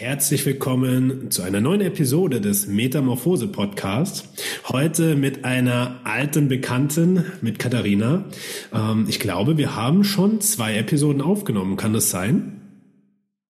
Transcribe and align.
Herzlich 0.00 0.46
willkommen 0.46 1.30
zu 1.30 1.42
einer 1.42 1.60
neuen 1.60 1.82
Episode 1.82 2.40
des 2.40 2.66
Metamorphose 2.66 3.48
Podcasts. 3.48 4.26
Heute 4.66 5.14
mit 5.14 5.44
einer 5.44 6.00
alten 6.04 6.48
Bekannten, 6.48 7.26
mit 7.42 7.58
Katharina. 7.58 8.24
Ähm, 8.72 9.04
ich 9.10 9.20
glaube, 9.20 9.58
wir 9.58 9.76
haben 9.76 10.02
schon 10.02 10.40
zwei 10.40 10.74
Episoden 10.74 11.20
aufgenommen. 11.20 11.76
Kann 11.76 11.92
das 11.92 12.08
sein? 12.08 12.62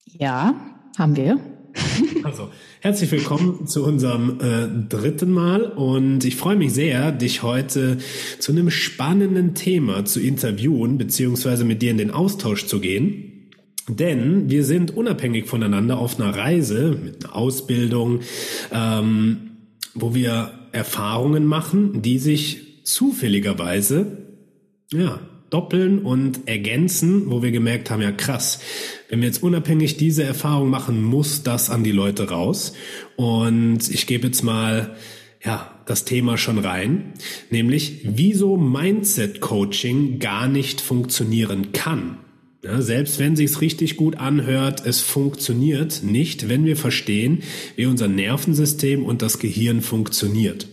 Ja, 0.05 0.53
haben 0.97 1.15
wir. 1.15 1.39
Also, 2.23 2.49
herzlich 2.81 3.11
willkommen 3.11 3.65
zu 3.65 3.83
unserem 3.85 4.39
äh, 4.41 4.67
dritten 4.89 5.31
Mal 5.31 5.63
und 5.63 6.23
ich 6.25 6.35
freue 6.35 6.57
mich 6.57 6.73
sehr, 6.73 7.11
dich 7.11 7.41
heute 7.41 7.97
zu 8.37 8.51
einem 8.51 8.69
spannenden 8.69 9.55
Thema 9.55 10.05
zu 10.05 10.19
interviewen, 10.19 10.97
beziehungsweise 10.97 11.63
mit 11.63 11.81
dir 11.81 11.91
in 11.91 11.97
den 11.97 12.11
Austausch 12.11 12.67
zu 12.67 12.79
gehen. 12.79 13.30
Denn 13.99 14.49
wir 14.49 14.63
sind 14.63 14.95
unabhängig 14.95 15.47
voneinander 15.47 15.97
auf 15.97 16.19
einer 16.19 16.35
Reise 16.35 16.97
mit 17.03 17.25
einer 17.25 17.35
Ausbildung, 17.35 18.21
ähm, 18.73 19.51
wo 19.93 20.15
wir 20.15 20.51
Erfahrungen 20.71 21.45
machen, 21.45 22.01
die 22.01 22.17
sich 22.17 22.83
zufälligerweise 22.85 24.17
ja, 24.93 25.19
doppeln 25.49 25.99
und 25.99 26.47
ergänzen, 26.47 27.29
wo 27.29 27.43
wir 27.43 27.51
gemerkt 27.51 27.91
haben, 27.91 28.01
ja 28.01 28.11
krass, 28.11 28.59
wenn 29.09 29.19
wir 29.19 29.27
jetzt 29.27 29.43
unabhängig 29.43 29.97
diese 29.97 30.23
Erfahrung 30.23 30.69
machen, 30.69 31.03
muss 31.03 31.43
das 31.43 31.69
an 31.69 31.83
die 31.83 31.91
Leute 31.91 32.29
raus. 32.29 32.73
Und 33.17 33.89
ich 33.89 34.07
gebe 34.07 34.27
jetzt 34.27 34.43
mal 34.43 34.95
ja, 35.43 35.75
das 35.85 36.05
Thema 36.05 36.37
schon 36.37 36.59
rein, 36.59 37.13
nämlich 37.49 38.01
wieso 38.03 38.55
Mindset 38.55 39.41
Coaching 39.41 40.19
gar 40.19 40.47
nicht 40.47 40.79
funktionieren 40.79 41.73
kann. 41.73 42.17
Ja, 42.63 42.79
selbst 42.79 43.17
wenn 43.17 43.35
sich's 43.35 43.59
richtig 43.59 43.97
gut 43.97 44.17
anhört, 44.17 44.85
es 44.85 45.01
funktioniert 45.01 46.03
nicht, 46.03 46.47
wenn 46.47 46.63
wir 46.63 46.77
verstehen, 46.77 47.41
wie 47.75 47.87
unser 47.87 48.07
Nervensystem 48.07 49.03
und 49.03 49.23
das 49.23 49.39
Gehirn 49.39 49.81
funktioniert. 49.81 50.67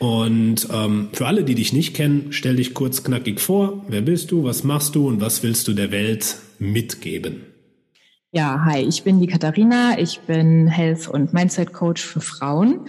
Und 0.00 0.66
ähm, 0.72 1.10
für 1.12 1.28
alle, 1.28 1.44
die 1.44 1.54
dich 1.54 1.72
nicht 1.72 1.94
kennen, 1.94 2.28
stell 2.30 2.56
dich 2.56 2.74
kurz 2.74 3.04
knackig 3.04 3.38
vor. 3.40 3.84
Wer 3.86 4.00
bist 4.00 4.32
du? 4.32 4.42
Was 4.42 4.64
machst 4.64 4.96
du? 4.96 5.06
Und 5.06 5.20
was 5.20 5.44
willst 5.44 5.68
du 5.68 5.74
der 5.74 5.92
Welt 5.92 6.38
mitgeben? 6.58 7.42
Ja, 8.32 8.64
hi, 8.64 8.80
ich 8.80 9.04
bin 9.04 9.20
die 9.20 9.28
Katharina. 9.28 10.00
Ich 10.00 10.18
bin 10.20 10.66
Health- 10.66 11.06
und 11.06 11.32
Mindset-Coach 11.32 12.02
für 12.02 12.20
Frauen. 12.20 12.80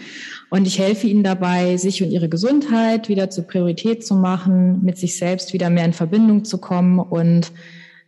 Und 0.50 0.66
ich 0.66 0.80
helfe 0.80 1.06
ihnen 1.06 1.23
dabei, 1.23 1.78
sich 1.78 2.02
und 2.02 2.09
ihre 2.09 2.30
Gesundheit 2.30 3.09
wieder 3.09 3.30
zur 3.30 3.44
Priorität 3.44 4.04
zu 4.04 4.16
machen, 4.16 4.84
mit 4.84 4.98
sich 4.98 5.17
selbst 5.17 5.54
wieder 5.54 5.70
mehr 5.70 5.86
in 5.86 5.94
Verbindung 5.94 6.45
zu 6.45 6.58
kommen 6.58 6.98
und 6.98 7.52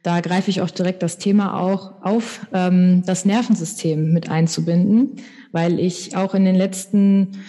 da 0.05 0.21
greife 0.21 0.51
ich 0.51 0.61
auch 0.61 0.69
direkt 0.69 1.01
das 1.01 1.17
Thema 1.17 1.59
auch 1.59 2.03
auf, 2.03 2.45
ähm, 2.53 3.01
das 3.07 3.25
Nervensystem 3.25 4.13
mit 4.13 4.29
einzubinden, 4.29 5.15
weil 5.51 5.79
ich 5.79 6.15
auch 6.15 6.35
in 6.35 6.45
den 6.45 6.53
letzten 6.53 7.39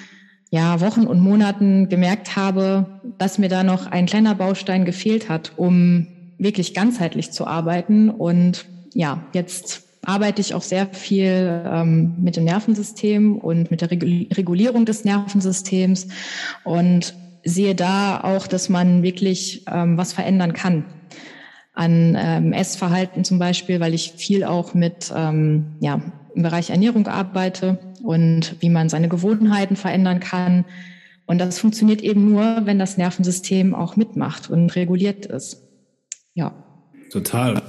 ja, 0.50 0.80
Wochen 0.80 1.06
und 1.06 1.20
Monaten 1.20 1.90
gemerkt 1.90 2.34
habe, 2.34 3.00
dass 3.18 3.36
mir 3.36 3.50
da 3.50 3.62
noch 3.62 3.86
ein 3.86 4.06
kleiner 4.06 4.34
Baustein 4.34 4.86
gefehlt 4.86 5.28
hat, 5.28 5.52
um 5.56 6.06
wirklich 6.38 6.72
ganzheitlich 6.72 7.30
zu 7.30 7.46
arbeiten. 7.46 8.08
Und 8.08 8.64
ja, 8.94 9.26
jetzt 9.34 9.82
arbeite 10.06 10.40
ich 10.40 10.54
auch 10.54 10.62
sehr 10.62 10.86
viel 10.86 11.62
ähm, 11.66 12.14
mit 12.22 12.36
dem 12.36 12.44
Nervensystem 12.44 13.36
und 13.36 13.70
mit 13.70 13.82
der 13.82 13.90
Regulierung 13.90 14.86
des 14.86 15.04
Nervensystems 15.04 16.08
und 16.64 17.14
sehe 17.44 17.74
da 17.74 18.20
auch, 18.22 18.46
dass 18.46 18.70
man 18.70 19.02
wirklich 19.02 19.64
ähm, 19.70 19.98
was 19.98 20.14
verändern 20.14 20.54
kann 20.54 20.86
an 21.76 22.16
ähm, 22.18 22.52
Essverhalten 22.52 23.22
zum 23.22 23.38
Beispiel, 23.38 23.78
weil 23.78 23.94
ich 23.94 24.12
viel 24.16 24.42
auch 24.44 24.74
mit 24.74 25.12
ähm, 25.14 25.76
ja, 25.78 26.00
im 26.34 26.42
Bereich 26.42 26.70
Ernährung 26.70 27.06
arbeite 27.06 27.78
und 28.02 28.56
wie 28.60 28.70
man 28.70 28.88
seine 28.88 29.08
Gewohnheiten 29.08 29.76
verändern 29.76 30.18
kann. 30.18 30.64
Und 31.26 31.38
das 31.38 31.58
funktioniert 31.58 32.00
eben 32.00 32.30
nur, 32.30 32.62
wenn 32.64 32.78
das 32.78 32.96
Nervensystem 32.96 33.74
auch 33.74 33.96
mitmacht 33.96 34.50
und 34.50 34.74
reguliert 34.74 35.26
ist. 35.26 35.62
Ja. 36.34 36.52
Total. 37.10 37.62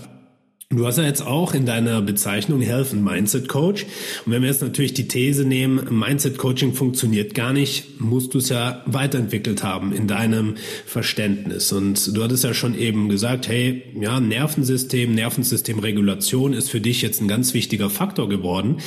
Du 0.69 0.85
hast 0.85 0.97
ja 0.97 1.05
jetzt 1.05 1.25
auch 1.25 1.53
in 1.53 1.65
deiner 1.65 2.01
Bezeichnung 2.01 2.59
Health 2.59 2.91
and 2.91 3.01
Mindset 3.01 3.47
Coach. 3.47 3.85
Und 4.25 4.33
wenn 4.33 4.41
wir 4.41 4.49
jetzt 4.49 4.61
natürlich 4.61 4.93
die 4.93 5.07
These 5.07 5.45
nehmen, 5.45 5.97
Mindset 5.97 6.37
Coaching 6.37 6.73
funktioniert 6.73 7.33
gar 7.33 7.53
nicht, 7.53 8.01
musst 8.01 8.33
du 8.33 8.39
es 8.39 8.49
ja 8.49 8.83
weiterentwickelt 8.85 9.63
haben 9.63 9.93
in 9.93 10.07
deinem 10.07 10.55
Verständnis. 10.85 11.71
Und 11.71 12.13
du 12.13 12.21
hattest 12.21 12.43
ja 12.43 12.53
schon 12.53 12.77
eben 12.77 13.07
gesagt, 13.07 13.47
hey, 13.47 13.81
ja, 13.97 14.19
Nervensystem, 14.19 15.15
Nervensystemregulation 15.15 16.51
ist 16.51 16.69
für 16.69 16.81
dich 16.81 17.01
jetzt 17.01 17.21
ein 17.21 17.29
ganz 17.29 17.53
wichtiger 17.53 17.89
Faktor 17.89 18.27
geworden. 18.27 18.81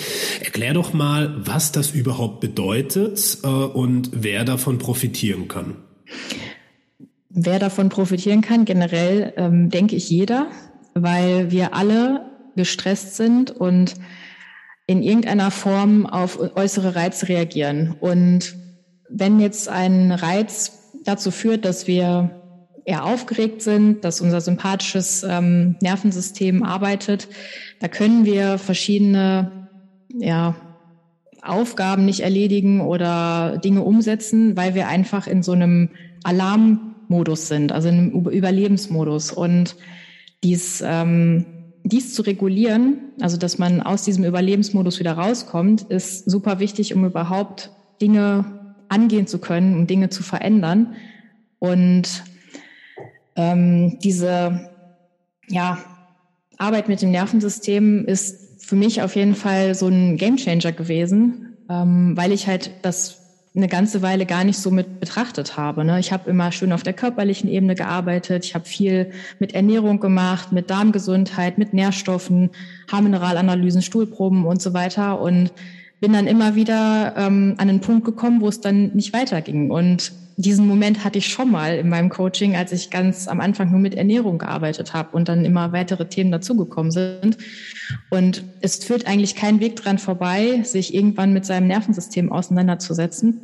Erklär 0.45 0.75
doch 0.75 0.93
mal, 0.93 1.35
was 1.39 1.73
das 1.73 1.93
überhaupt 1.93 2.41
bedeutet 2.41 3.39
äh, 3.43 3.47
und 3.47 4.11
wer 4.13 4.45
davon 4.45 4.77
profitieren 4.77 5.49
kann. 5.49 5.77
Wer 7.31 7.59
davon 7.59 7.89
profitieren 7.89 8.43
kann, 8.43 8.67
generell 8.67 9.33
ähm, 9.39 9.71
denke 9.71 9.97
ich 9.97 10.11
jeder 10.11 10.51
weil 10.95 11.51
wir 11.51 11.75
alle 11.75 12.27
gestresst 12.57 13.17
sind 13.17 13.51
und 13.51 13.95
in 14.87 15.03
irgendeiner 15.03 15.51
Form 15.51 16.07
auf 16.07 16.39
äußere 16.57 16.97
Reize 16.97 17.29
reagieren. 17.29 17.95
Und 18.01 18.57
wenn 19.09 19.39
jetzt 19.41 19.69
ein 19.69 20.11
Reiz 20.11 20.93
dazu 21.05 21.31
führt, 21.31 21.65
dass 21.65 21.87
wir 21.87 22.31
eher 22.85 23.05
aufgeregt 23.05 23.63
sind, 23.63 24.05
dass 24.05 24.21
unser 24.21 24.41
sympathisches 24.41 25.23
ähm, 25.23 25.77
Nervensystem 25.81 26.65
arbeitet, 26.65 27.29
da 27.79 27.89
können 27.89 28.25
wir 28.25 28.59
verschiedene 28.59 29.69
ja, 30.19 30.57
Aufgaben 31.43 32.05
nicht 32.05 32.21
erledigen 32.21 32.81
oder 32.81 33.59
Dinge 33.59 33.83
umsetzen, 33.83 34.57
weil 34.57 34.75
wir 34.75 34.89
einfach 34.89 35.27
in 35.27 35.43
so 35.43 35.53
einem 35.53 35.91
Alarmmodus 36.25 37.49
sind, 37.49 37.73
also 37.73 37.89
in 37.89 37.95
einem 37.99 38.29
Überlebensmodus. 38.29 39.33
Und 39.33 39.77
dies, 40.43 40.83
ähm, 40.87 41.45
dies 41.85 42.15
zu 42.15 42.23
regulieren, 42.23 43.13
also 43.21 43.37
dass 43.37 43.59
man 43.59 43.81
aus 43.81 44.05
diesem 44.05 44.25
Überlebensmodus 44.25 44.99
wieder 44.99 45.13
rauskommt, 45.13 45.83
ist 45.83 46.31
super 46.31 46.61
wichtig, 46.61 46.95
um 46.95 47.05
überhaupt 47.05 47.71
Dinge 48.01 48.45
angehen 48.89 49.27
zu 49.27 49.39
können, 49.39 49.75
um 49.75 49.87
Dinge 49.87 50.09
zu 50.09 50.23
verändern. 50.23 50.95
Und 51.59 52.25
ähm, 53.37 53.99
diese 54.01 54.69
ja, 55.49 55.79
Arbeit 56.59 56.89
mit 56.89 57.03
dem 57.03 57.11
Nervensystem 57.11 58.05
ist 58.07 58.63
für 58.63 58.77
mich 58.77 59.03
auf 59.03 59.17
jeden 59.17 59.35
Fall 59.35 59.75
so 59.75 59.89
ein 59.89 60.17
Gamechanger 60.17 60.73
gewesen, 60.73 61.57
ähm, 61.69 62.17
weil 62.17 62.33
ich 62.33 62.47
halt 62.47 62.71
das 62.83 63.20
eine 63.55 63.67
ganze 63.67 64.01
Weile 64.01 64.27
gar 64.27 64.45
nicht 64.45 64.59
so 64.59 64.71
mit 64.71 65.01
betrachtet 65.01 65.57
habe. 65.57 65.85
Ne? 65.85 65.99
Ich 65.99 66.13
habe 66.13 66.31
immer 66.31 66.53
schön 66.53 66.73
auf 66.73 66.85
der 66.85 66.93
körperlichen 66.93 67.51
Ebene 67.51 67.75
gearbeitet. 67.75 68.45
Ich 68.45 68.55
habe 68.55 68.65
viel 68.65 69.11
mit 69.41 69.55
Ernährung 69.55 69.99
gemacht, 69.99 70.53
mit 70.53 70.71
Darmgesundheit, 70.71 71.59
mit 71.59 71.75
Nährstoffen, 71.75 72.51
Haarmineralanalysen, 72.91 73.83
Stuhlproben 73.83 74.47
und 74.47 74.63
so 74.63 74.73
weiter 74.73 75.21
und 75.21 75.53
bin 76.01 76.13
dann 76.13 76.29
immer 76.29 76.55
wieder 76.55 77.15
ähm, 77.17 77.55
an 77.59 77.69
einen 77.69 77.81
Punkt 77.81 78.05
gekommen, 78.05 78.41
wo 78.41 78.49
es 78.49 78.61
dann 78.61 78.93
nicht 78.95 79.13
weiterging. 79.13 79.71
Und 79.71 80.13
diesen 80.41 80.67
Moment 80.67 81.05
hatte 81.05 81.19
ich 81.19 81.29
schon 81.29 81.51
mal 81.51 81.77
in 81.77 81.89
meinem 81.89 82.09
Coaching, 82.09 82.57
als 82.57 82.73
ich 82.73 82.91
ganz 82.91 83.29
am 83.29 83.41
Anfang 83.41 83.71
nur 83.71 83.81
mit 83.81 83.95
Ernährung 83.95 84.39
gearbeitet 84.39 84.95
habe 84.95 85.17
und 85.17 85.29
dann 85.29 85.45
immer 85.45 85.73
weitere 85.73 86.09
Themen 86.09 86.31
dazugekommen 86.31 86.93
sind. 86.93 87.37
Und 88.11 88.45
es 88.61 88.77
führt 88.85 89.07
eigentlich 89.07 89.35
kein 89.35 89.61
Weg 89.61 89.77
dran 89.77 89.99
vorbei, 89.99 90.63
sich 90.63 90.95
irgendwann 90.95 91.33
mit 91.33 91.45
seinem 91.45 91.67
Nervensystem 91.67 92.33
auseinanderzusetzen. 92.33 93.41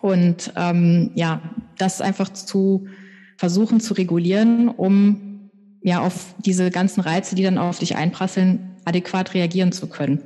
Und 0.00 0.52
ähm, 0.56 1.10
ja, 1.14 1.40
das 1.76 2.00
einfach 2.00 2.32
zu 2.32 2.86
versuchen 3.36 3.80
zu 3.80 3.94
regulieren, 3.94 4.68
um 4.68 5.50
ja 5.82 6.00
auf 6.00 6.34
diese 6.44 6.70
ganzen 6.70 7.00
Reize, 7.00 7.36
die 7.36 7.42
dann 7.42 7.58
auf 7.58 7.78
dich 7.78 7.96
einprasseln, 7.96 8.76
adäquat 8.84 9.34
reagieren 9.34 9.72
zu 9.72 9.88
können. 9.88 10.20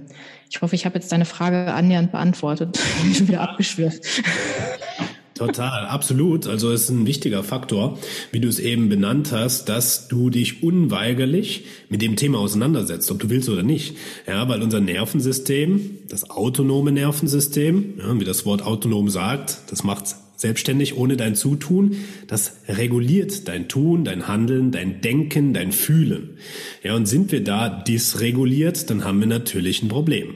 Ich 0.50 0.60
hoffe, 0.60 0.74
ich 0.74 0.84
habe 0.84 0.96
jetzt 0.96 1.12
deine 1.12 1.24
Frage 1.24 1.72
annähernd 1.72 2.12
beantwortet. 2.12 2.78
Ich 3.10 3.18
bin 3.18 3.28
wieder 3.28 3.40
abgeschwirrt. 3.40 4.00
Total, 5.34 5.86
absolut. 5.86 6.46
Also 6.46 6.70
es 6.70 6.82
ist 6.82 6.90
ein 6.90 7.06
wichtiger 7.06 7.42
Faktor, 7.42 7.98
wie 8.32 8.40
du 8.40 8.48
es 8.48 8.58
eben 8.58 8.88
benannt 8.88 9.32
hast, 9.32 9.68
dass 9.68 10.08
du 10.08 10.30
dich 10.30 10.62
unweigerlich 10.62 11.64
mit 11.88 12.02
dem 12.02 12.16
Thema 12.16 12.38
auseinandersetzt, 12.38 13.10
ob 13.10 13.18
du 13.18 13.30
willst 13.30 13.48
oder 13.48 13.62
nicht. 13.62 13.96
Ja, 14.26 14.48
weil 14.48 14.62
unser 14.62 14.80
Nervensystem, 14.80 15.98
das 16.08 16.28
autonome 16.28 16.92
Nervensystem, 16.92 17.94
ja, 17.98 18.20
wie 18.20 18.24
das 18.24 18.44
Wort 18.44 18.62
autonom 18.62 19.08
sagt, 19.08 19.58
das 19.70 19.84
macht's 19.84 20.16
selbstständig 20.36 20.96
ohne 20.96 21.16
dein 21.16 21.34
Zutun. 21.34 21.96
Das 22.26 22.58
reguliert 22.68 23.48
dein 23.48 23.68
Tun, 23.68 24.04
dein 24.04 24.28
Handeln, 24.28 24.70
dein 24.72 25.00
Denken, 25.00 25.54
dein 25.54 25.72
Fühlen. 25.72 26.36
Ja, 26.82 26.94
und 26.94 27.06
sind 27.06 27.32
wir 27.32 27.42
da 27.42 27.70
dysreguliert, 27.70 28.90
dann 28.90 29.04
haben 29.04 29.20
wir 29.20 29.28
natürlich 29.28 29.82
ein 29.82 29.88
Problem. 29.88 30.34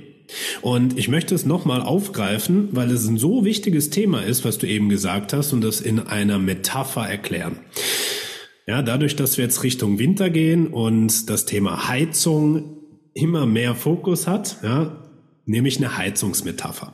Und 0.62 0.99
ich 0.99 1.08
möchte 1.08 1.34
es 1.34 1.46
nochmal 1.46 1.82
aufgreifen, 1.82 2.69
weil 2.73 2.90
es 2.90 3.06
ein 3.06 3.19
so 3.19 3.44
wichtiges 3.44 3.90
Thema 3.90 4.23
ist, 4.23 4.44
was 4.44 4.58
du 4.58 4.67
eben 4.67 4.88
gesagt 4.88 5.32
hast, 5.32 5.52
und 5.52 5.61
das 5.61 5.81
in 5.81 6.00
einer 6.00 6.38
Metapher 6.38 7.08
erklären. 7.08 7.58
Ja, 8.67 8.82
dadurch, 8.82 9.14
dass 9.14 9.37
wir 9.37 9.44
jetzt 9.44 9.62
Richtung 9.62 9.99
Winter 9.99 10.28
gehen 10.28 10.67
und 10.67 11.31
das 11.31 11.44
Thema 11.44 11.88
Heizung 11.88 12.78
immer 13.14 13.46
mehr 13.46 13.75
Fokus 13.75 14.26
hat, 14.26 14.58
ja, 14.62 15.05
nehme 15.44 15.69
ich 15.69 15.76
eine 15.78 15.96
Heizungsmetapher. 15.96 16.93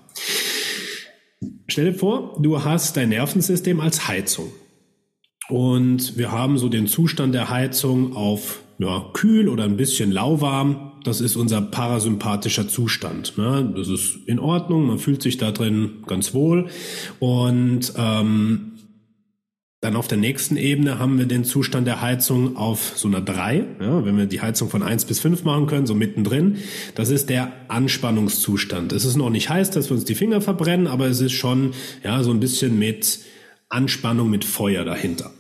Stell 1.69 1.93
dir 1.93 1.99
vor, 1.99 2.39
du 2.41 2.63
hast 2.63 2.97
dein 2.97 3.09
Nervensystem 3.09 3.81
als 3.81 4.07
Heizung. 4.07 4.53
Und 5.49 6.17
wir 6.17 6.31
haben 6.31 6.59
so 6.59 6.69
den 6.69 6.87
Zustand 6.87 7.35
der 7.35 7.51
Heizung 7.51 8.15
auf 8.15 8.63
ja, 8.79 9.11
kühl 9.13 9.49
oder 9.49 9.65
ein 9.65 9.77
bisschen 9.77 10.13
lauwarm. 10.13 10.92
Das 11.05 11.21
ist 11.21 11.37
unser 11.37 11.61
parasympathischer 11.61 12.69
Zustand. 12.69 13.37
Ne? 13.37 13.73
Das 13.77 13.89
ist 13.89 14.19
in 14.27 14.39
Ordnung, 14.39 14.87
man 14.87 14.99
fühlt 14.99 15.23
sich 15.23 15.37
da 15.37 15.51
drin 15.51 16.05
ganz 16.07 16.35
wohl. 16.35 16.69
Und 17.19 17.93
ähm, 17.97 18.73
dann 19.83 19.97
auf 19.97 20.07
der 20.07 20.19
nächsten 20.19 20.57
Ebene 20.57 21.01
haben 21.01 21.19
wir 21.19 21.27
den 21.27 21.43
Zustand 21.43 21.89
der 21.89 22.01
Heizung 22.01 22.57
auf 22.57 22.93
so 22.95 23.09
einer 23.09 23.21
3. 23.21 23.65
Ja, 23.81 24.05
wenn 24.05 24.17
wir 24.17 24.27
die 24.27 24.41
Heizung 24.41 24.71
von 24.71 24.81
1 24.81 25.07
bis 25.07 25.19
5 25.19 25.43
machen 25.43 25.67
können, 25.67 25.87
so 25.87 25.97
mittendrin. 25.97 26.59
Das 26.95 27.11
ist 27.11 27.29
der 27.29 27.53
Anspannungszustand. 27.67 28.93
Es 28.93 29.05
ist 29.05 29.17
noch 29.17 29.31
nicht 29.31 29.49
heiß, 29.49 29.73
dass 29.73 29.91
wir 29.91 29.97
uns 29.97 30.05
die 30.05 30.15
Finger 30.15 30.41
verbrennen, 30.41 30.87
aber 30.87 31.07
es 31.07 31.21
ist 31.21 31.33
schon 31.33 31.73
ja, 32.05 32.23
so 32.23 32.31
ein 32.31 32.39
bisschen 32.39 32.79
mit 32.79 33.19
Anspannung, 33.73 34.31
mit 34.31 34.45
Feuer 34.45 34.85
dahinter. 34.85 35.33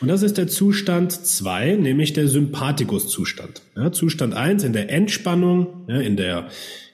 Und 0.00 0.08
das 0.08 0.22
ist 0.22 0.38
der 0.38 0.48
Zustand 0.48 1.12
2, 1.12 1.76
nämlich 1.76 2.12
der 2.12 2.28
Sympathikus-Zustand. 2.28 3.62
Ja, 3.76 3.92
Zustand 3.92 4.34
1 4.34 4.64
in 4.64 4.72
der 4.72 4.90
Entspannung, 4.90 5.84
ja, 5.88 6.00
in 6.00 6.16
der 6.16 6.48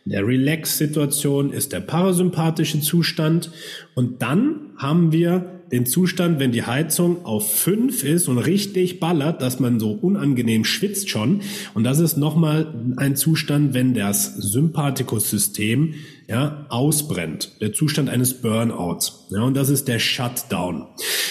in 0.07 0.13
der 0.13 0.27
Relax-Situation 0.27 1.51
ist 1.51 1.73
der 1.73 1.81
parasympathische 1.81 2.81
Zustand. 2.81 3.51
Und 3.95 4.21
dann 4.21 4.73
haben 4.77 5.13
wir 5.13 5.54
den 5.73 5.87
Zustand, 5.87 6.39
wenn 6.39 6.53
die 6.53 6.65
Heizung 6.65 7.25
auf 7.25 7.55
fünf 7.55 8.05
ist 8.05 8.29
und 8.29 8.39
richtig 8.39 9.01
ballert, 9.01 9.43
dass 9.43 9.61
man 9.61 9.81
so 9.81 9.93
unangenehm 9.93 10.65
schwitzt 10.65 11.11
schon. 11.11 11.41
Und 11.75 11.85
das 11.85 12.01
ist 12.01 12.17
nochmal 12.17 12.73
ein 12.97 13.17
Zustand, 13.17 13.75
wenn 13.75 13.95
das 13.95 14.35
Sympathikussystem 14.37 15.95
ja, 16.29 16.67
ausbrennt. 16.69 17.61
Der 17.61 17.73
Zustand 17.73 18.09
eines 18.09 18.35
Burnouts. 18.41 19.27
Ja, 19.31 19.43
und 19.43 19.55
das 19.57 19.69
ist 19.69 19.89
der 19.89 19.99
Shutdown. 19.99 20.87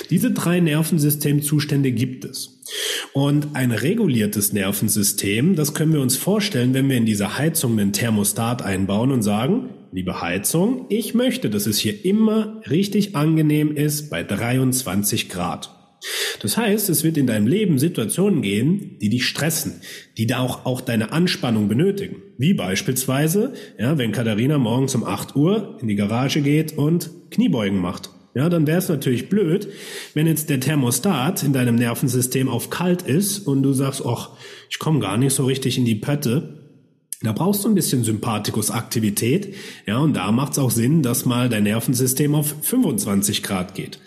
Diese 0.09 0.31
drei 0.31 0.59
Nervensystemzustände 0.59 1.91
gibt 1.91 2.25
es. 2.25 2.52
Und 3.13 3.55
ein 3.55 3.71
reguliertes 3.71 4.53
Nervensystem, 4.53 5.55
das 5.55 5.73
können 5.73 5.93
wir 5.93 6.01
uns 6.01 6.17
vorstellen, 6.17 6.73
wenn 6.73 6.89
wir 6.89 6.97
in 6.97 7.05
diese 7.05 7.37
Heizung 7.37 7.79
einen 7.79 7.93
Thermostat 7.93 8.61
einbauen 8.61 9.11
und 9.11 9.21
sagen, 9.21 9.69
liebe 9.91 10.21
Heizung, 10.21 10.85
ich 10.89 11.13
möchte, 11.13 11.49
dass 11.49 11.67
es 11.67 11.77
hier 11.77 12.03
immer 12.05 12.61
richtig 12.69 13.15
angenehm 13.15 13.75
ist 13.75 14.09
bei 14.09 14.23
23 14.23 15.29
Grad. 15.29 15.69
Das 16.41 16.57
heißt, 16.57 16.89
es 16.89 17.03
wird 17.03 17.17
in 17.17 17.27
deinem 17.27 17.47
Leben 17.47 17.79
Situationen 17.79 18.41
gehen, 18.41 18.97
die 18.99 19.09
dich 19.09 19.25
stressen, 19.25 19.81
die 20.17 20.27
da 20.27 20.39
auch, 20.39 20.65
auch 20.65 20.81
deine 20.81 21.13
Anspannung 21.13 21.69
benötigen. 21.69 22.17
Wie 22.37 22.53
beispielsweise, 22.53 23.53
ja, 23.79 23.97
wenn 23.97 24.11
Katharina 24.11 24.57
morgens 24.57 24.95
um 24.95 25.05
8 25.05 25.35
Uhr 25.35 25.77
in 25.81 25.87
die 25.87 25.95
Garage 25.95 26.41
geht 26.41 26.77
und 26.77 27.09
Kniebeugen 27.29 27.79
macht. 27.79 28.09
Ja, 28.35 28.49
dann 28.49 28.65
wäre 28.65 28.79
es 28.79 28.89
natürlich 28.89 29.29
blöd, 29.29 29.67
wenn 30.13 30.25
jetzt 30.25 30.49
der 30.49 30.59
Thermostat 30.59 31.43
in 31.43 31.53
deinem 31.53 31.75
Nervensystem 31.75 32.49
auf 32.49 32.69
kalt 32.69 33.03
ist 33.03 33.39
und 33.39 33.61
du 33.63 33.73
sagst, 33.73 34.03
ach, 34.05 34.31
ich 34.69 34.79
komme 34.79 34.99
gar 34.99 35.17
nicht 35.17 35.33
so 35.33 35.45
richtig 35.45 35.77
in 35.77 35.85
die 35.85 35.95
Pötte 35.95 36.63
da 37.23 37.31
brauchst 37.31 37.63
du 37.63 37.69
ein 37.69 37.75
bisschen 37.75 38.03
Sympathikus-Aktivität. 38.03 39.55
Ja, 39.85 39.99
und 39.99 40.13
da 40.13 40.31
macht 40.31 40.53
es 40.53 40.59
auch 40.59 40.71
Sinn, 40.71 41.01
dass 41.01 41.25
mal 41.25 41.47
dein 41.47 41.63
Nervensystem 41.63 42.35
auf 42.35 42.53
25 42.61 43.43
Grad 43.43 43.75
geht. 43.75 43.99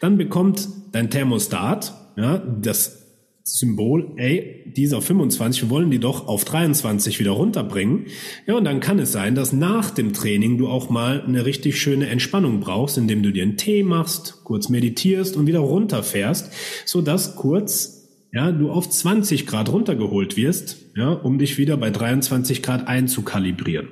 Dann 0.00 0.18
bekommt 0.18 0.68
dein 0.90 1.08
Thermostat, 1.08 1.94
ja, 2.16 2.38
das 2.38 3.03
Symbol, 3.46 4.12
ey, 4.16 4.62
dieser 4.64 5.02
25, 5.02 5.64
wir 5.64 5.70
wollen 5.70 5.90
die 5.90 5.98
doch 5.98 6.28
auf 6.28 6.46
23 6.46 7.20
wieder 7.20 7.32
runterbringen. 7.32 8.06
Ja, 8.46 8.54
und 8.54 8.64
dann 8.64 8.80
kann 8.80 8.98
es 8.98 9.12
sein, 9.12 9.34
dass 9.34 9.52
nach 9.52 9.90
dem 9.90 10.14
Training 10.14 10.56
du 10.56 10.66
auch 10.66 10.88
mal 10.88 11.22
eine 11.22 11.44
richtig 11.44 11.78
schöne 11.78 12.06
Entspannung 12.06 12.60
brauchst, 12.60 12.96
indem 12.96 13.22
du 13.22 13.32
dir 13.32 13.42
einen 13.42 13.58
Tee 13.58 13.82
machst, 13.82 14.40
kurz 14.44 14.70
meditierst 14.70 15.36
und 15.36 15.46
wieder 15.46 15.58
runterfährst, 15.58 16.52
so 16.86 17.02
dass 17.02 17.36
kurz 17.36 17.93
ja, 18.34 18.50
du 18.50 18.68
auf 18.70 18.90
20 18.90 19.46
Grad 19.46 19.70
runtergeholt 19.70 20.36
wirst, 20.36 20.76
ja, 20.96 21.10
um 21.10 21.38
dich 21.38 21.56
wieder 21.56 21.76
bei 21.76 21.90
23 21.90 22.64
Grad 22.64 22.88
einzukalibrieren. 22.88 23.88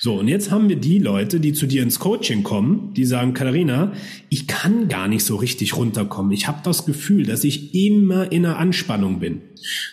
So, 0.00 0.14
und 0.14 0.28
jetzt 0.28 0.50
haben 0.50 0.70
wir 0.70 0.76
die 0.76 0.98
Leute, 0.98 1.40
die 1.40 1.52
zu 1.52 1.66
dir 1.66 1.82
ins 1.82 1.98
Coaching 1.98 2.42
kommen, 2.42 2.94
die 2.94 3.04
sagen, 3.04 3.34
Katharina, 3.34 3.92
ich 4.30 4.46
kann 4.46 4.88
gar 4.88 5.08
nicht 5.08 5.24
so 5.24 5.36
richtig 5.36 5.76
runterkommen. 5.76 6.32
Ich 6.32 6.48
habe 6.48 6.60
das 6.64 6.86
Gefühl, 6.86 7.26
dass 7.26 7.44
ich 7.44 7.74
immer 7.74 8.32
in 8.32 8.46
einer 8.46 8.56
Anspannung 8.56 9.20
bin. 9.20 9.42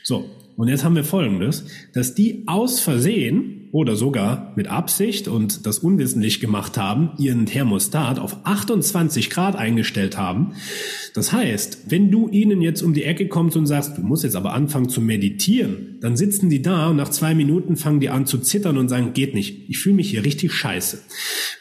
So, 0.01 0.29
und 0.56 0.69
jetzt 0.69 0.86
haben 0.86 0.95
wir 0.95 1.03
Folgendes, 1.03 1.65
dass 1.94 2.15
die 2.15 2.44
aus 2.47 2.79
Versehen 2.79 3.62
oder 3.73 3.95
sogar 3.95 4.53
mit 4.55 4.67
Absicht 4.67 5.27
und 5.27 5.65
das 5.65 5.79
unwissentlich 5.79 6.39
gemacht 6.39 6.77
haben, 6.77 7.09
ihren 7.17 7.47
Thermostat 7.47 8.19
auf 8.19 8.37
28 8.43 9.31
Grad 9.31 9.55
eingestellt 9.55 10.15
haben. 10.15 10.53
Das 11.15 11.33
heißt, 11.33 11.85
wenn 11.89 12.11
du 12.11 12.29
ihnen 12.29 12.61
jetzt 12.61 12.83
um 12.83 12.93
die 12.93 13.03
Ecke 13.03 13.27
kommst 13.27 13.57
und 13.57 13.65
sagst, 13.65 13.97
du 13.97 14.01
musst 14.01 14.23
jetzt 14.23 14.35
aber 14.35 14.53
anfangen 14.53 14.89
zu 14.89 15.01
meditieren, 15.01 15.97
dann 16.01 16.15
sitzen 16.15 16.51
die 16.51 16.61
da 16.61 16.89
und 16.89 16.97
nach 16.97 17.09
zwei 17.09 17.33
Minuten 17.33 17.75
fangen 17.75 17.99
die 17.99 18.09
an 18.09 18.27
zu 18.27 18.37
zittern 18.37 18.77
und 18.77 18.89
sagen, 18.89 19.13
geht 19.13 19.33
nicht, 19.33 19.67
ich 19.67 19.79
fühle 19.79 19.95
mich 19.95 20.11
hier 20.11 20.23
richtig 20.23 20.53
scheiße. 20.53 20.99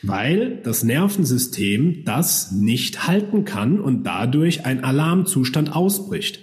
Weil 0.03 0.61
das 0.65 0.85
Nervensystem 0.85 2.05
das 2.05 2.53
nicht 2.53 3.06
halten 3.06 3.47
kann 3.47 3.81
und 3.81 4.05
dadurch 4.05 4.67
ein 4.67 4.85
Alarmzustand 4.85 5.75
ausbricht. 5.75 6.41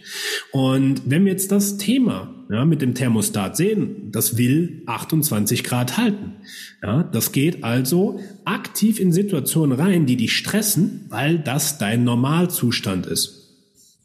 Und 0.52 1.04
wenn 1.06 1.26
wir 1.26 1.32
jetzt 1.32 1.52
das 1.52 1.78
Thema 1.78 2.34
ja, 2.50 2.66
mit 2.66 2.82
dem 2.82 2.96
Thermostat 2.96 3.56
sehen, 3.56 4.12
das 4.12 4.38
will 4.38 4.82
28 4.88 5.59
Grad 5.64 5.98
halten. 5.98 6.34
Ja, 6.82 7.04
das 7.04 7.32
geht 7.32 7.64
also 7.64 8.20
aktiv 8.46 9.00
in 9.00 9.12
Situationen 9.12 9.80
rein, 9.80 10.06
die 10.06 10.18
dich 10.18 10.34
stressen, 10.34 11.06
weil 11.10 11.40
das 11.40 11.78
dein 11.78 12.04
Normalzustand 12.04 13.06
ist. 13.06 13.40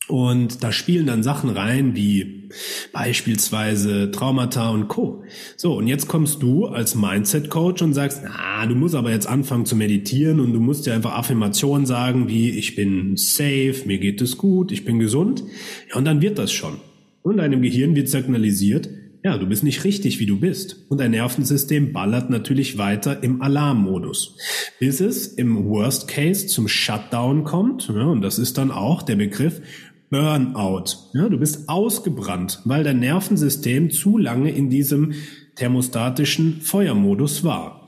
Und 0.06 0.62
da 0.62 0.70
spielen 0.70 1.06
dann 1.06 1.22
Sachen 1.22 1.48
rein 1.48 1.96
wie 1.96 2.50
beispielsweise 2.92 4.10
Traumata 4.10 4.68
und 4.68 4.88
Co. 4.88 5.24
So, 5.56 5.74
und 5.78 5.86
jetzt 5.86 6.08
kommst 6.08 6.42
du 6.42 6.66
als 6.66 6.94
Mindset-Coach 6.94 7.80
und 7.80 7.94
sagst, 7.94 8.20
na, 8.22 8.66
du 8.66 8.74
musst 8.74 8.94
aber 8.94 9.10
jetzt 9.10 9.26
anfangen 9.26 9.64
zu 9.64 9.76
meditieren 9.76 10.40
und 10.40 10.52
du 10.52 10.60
musst 10.60 10.84
dir 10.86 10.92
einfach 10.92 11.14
Affirmationen 11.14 11.86
sagen 11.86 12.28
wie, 12.28 12.50
ich 12.50 12.76
bin 12.76 13.16
safe, 13.16 13.82
mir 13.86 13.98
geht 13.98 14.20
es 14.20 14.36
gut, 14.36 14.72
ich 14.72 14.84
bin 14.84 14.98
gesund. 14.98 15.42
Ja, 15.88 15.96
und 15.96 16.04
dann 16.04 16.20
wird 16.20 16.38
das 16.38 16.52
schon. 16.52 16.76
Und 17.22 17.38
deinem 17.38 17.62
Gehirn 17.62 17.96
wird 17.96 18.10
signalisiert, 18.10 18.90
ja, 19.24 19.38
du 19.38 19.46
bist 19.46 19.64
nicht 19.64 19.84
richtig, 19.84 20.20
wie 20.20 20.26
du 20.26 20.38
bist. 20.38 20.84
Und 20.90 21.00
dein 21.00 21.12
Nervensystem 21.12 21.94
ballert 21.94 22.28
natürlich 22.28 22.76
weiter 22.76 23.22
im 23.22 23.40
Alarmmodus, 23.40 24.36
bis 24.78 25.00
es 25.00 25.28
im 25.28 25.64
Worst 25.64 26.08
Case 26.08 26.46
zum 26.46 26.68
Shutdown 26.68 27.42
kommt. 27.44 27.88
Ja, 27.88 28.04
und 28.04 28.20
das 28.20 28.38
ist 28.38 28.58
dann 28.58 28.70
auch 28.70 29.00
der 29.00 29.16
Begriff 29.16 29.62
Burnout. 30.10 30.84
Ja, 31.14 31.30
du 31.30 31.38
bist 31.38 31.70
ausgebrannt, 31.70 32.60
weil 32.66 32.84
dein 32.84 33.00
Nervensystem 33.00 33.90
zu 33.90 34.18
lange 34.18 34.50
in 34.50 34.68
diesem 34.68 35.14
thermostatischen 35.56 36.60
Feuermodus 36.60 37.44
war. 37.44 37.86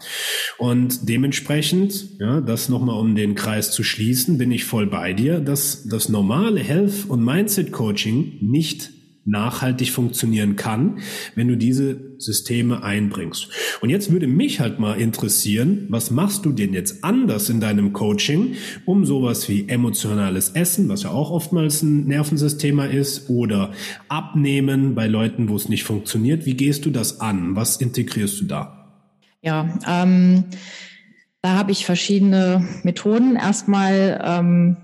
Und 0.57 1.07
dementsprechend, 1.07 2.19
ja, 2.19 2.41
das 2.41 2.71
nochmal 2.71 2.99
um 2.99 3.15
den 3.15 3.35
Kreis 3.35 3.73
zu 3.73 3.83
schließen, 3.83 4.39
bin 4.39 4.53
ich 4.53 4.65
voll 4.65 4.87
bei 4.87 5.13
dir, 5.13 5.41
dass 5.41 5.87
das 5.87 6.09
normale 6.09 6.61
Health- 6.61 7.05
und 7.09 7.23
Mindset-Coaching 7.23 8.39
nicht 8.41 8.96
nachhaltig 9.27 9.91
funktionieren 9.91 10.57
kann, 10.57 11.01
wenn 11.35 11.49
du 11.49 11.57
diese 11.57 12.15
Systeme 12.19 12.83
einbringst. 12.83 13.49
Und 13.81 13.91
jetzt 13.91 14.11
würde 14.11 14.27
mich 14.27 14.61
halt 14.61 14.79
mal 14.79 14.99
interessieren, 14.99 15.87
was 15.89 16.11
machst 16.11 16.47
du 16.47 16.53
denn 16.53 16.73
jetzt 16.73 17.05
anders 17.05 17.51
in 17.51 17.61
deinem 17.61 17.93
Coaching, 17.93 18.55
um 18.85 19.05
sowas 19.05 19.49
wie 19.49 19.69
emotionales 19.69 20.51
Essen, 20.51 20.89
was 20.89 21.03
ja 21.03 21.11
auch 21.11 21.31
oftmals 21.31 21.83
ein 21.83 22.07
Nervensystema 22.07 22.87
ist, 22.87 23.29
oder 23.29 23.73
Abnehmen 24.09 24.95
bei 24.95 25.09
Leuten, 25.09 25.49
wo 25.49 25.57
es 25.57 25.69
nicht 25.69 25.85
funktioniert. 25.85 26.47
Wie 26.47 26.55
gehst 26.55 26.87
du 26.87 26.91
das 26.91 27.21
an? 27.21 27.57
Was 27.57 27.77
integrierst 27.77 28.41
du 28.41 28.45
da? 28.47 28.77
Ja, 29.43 29.79
ähm, 29.87 30.45
da 31.43 31.55
habe 31.55 31.73
ich 31.73 31.85
verschiedene 31.85 32.67
Methoden. 32.83 33.37
Erstmal 33.37 34.21
ähm, 34.25 34.77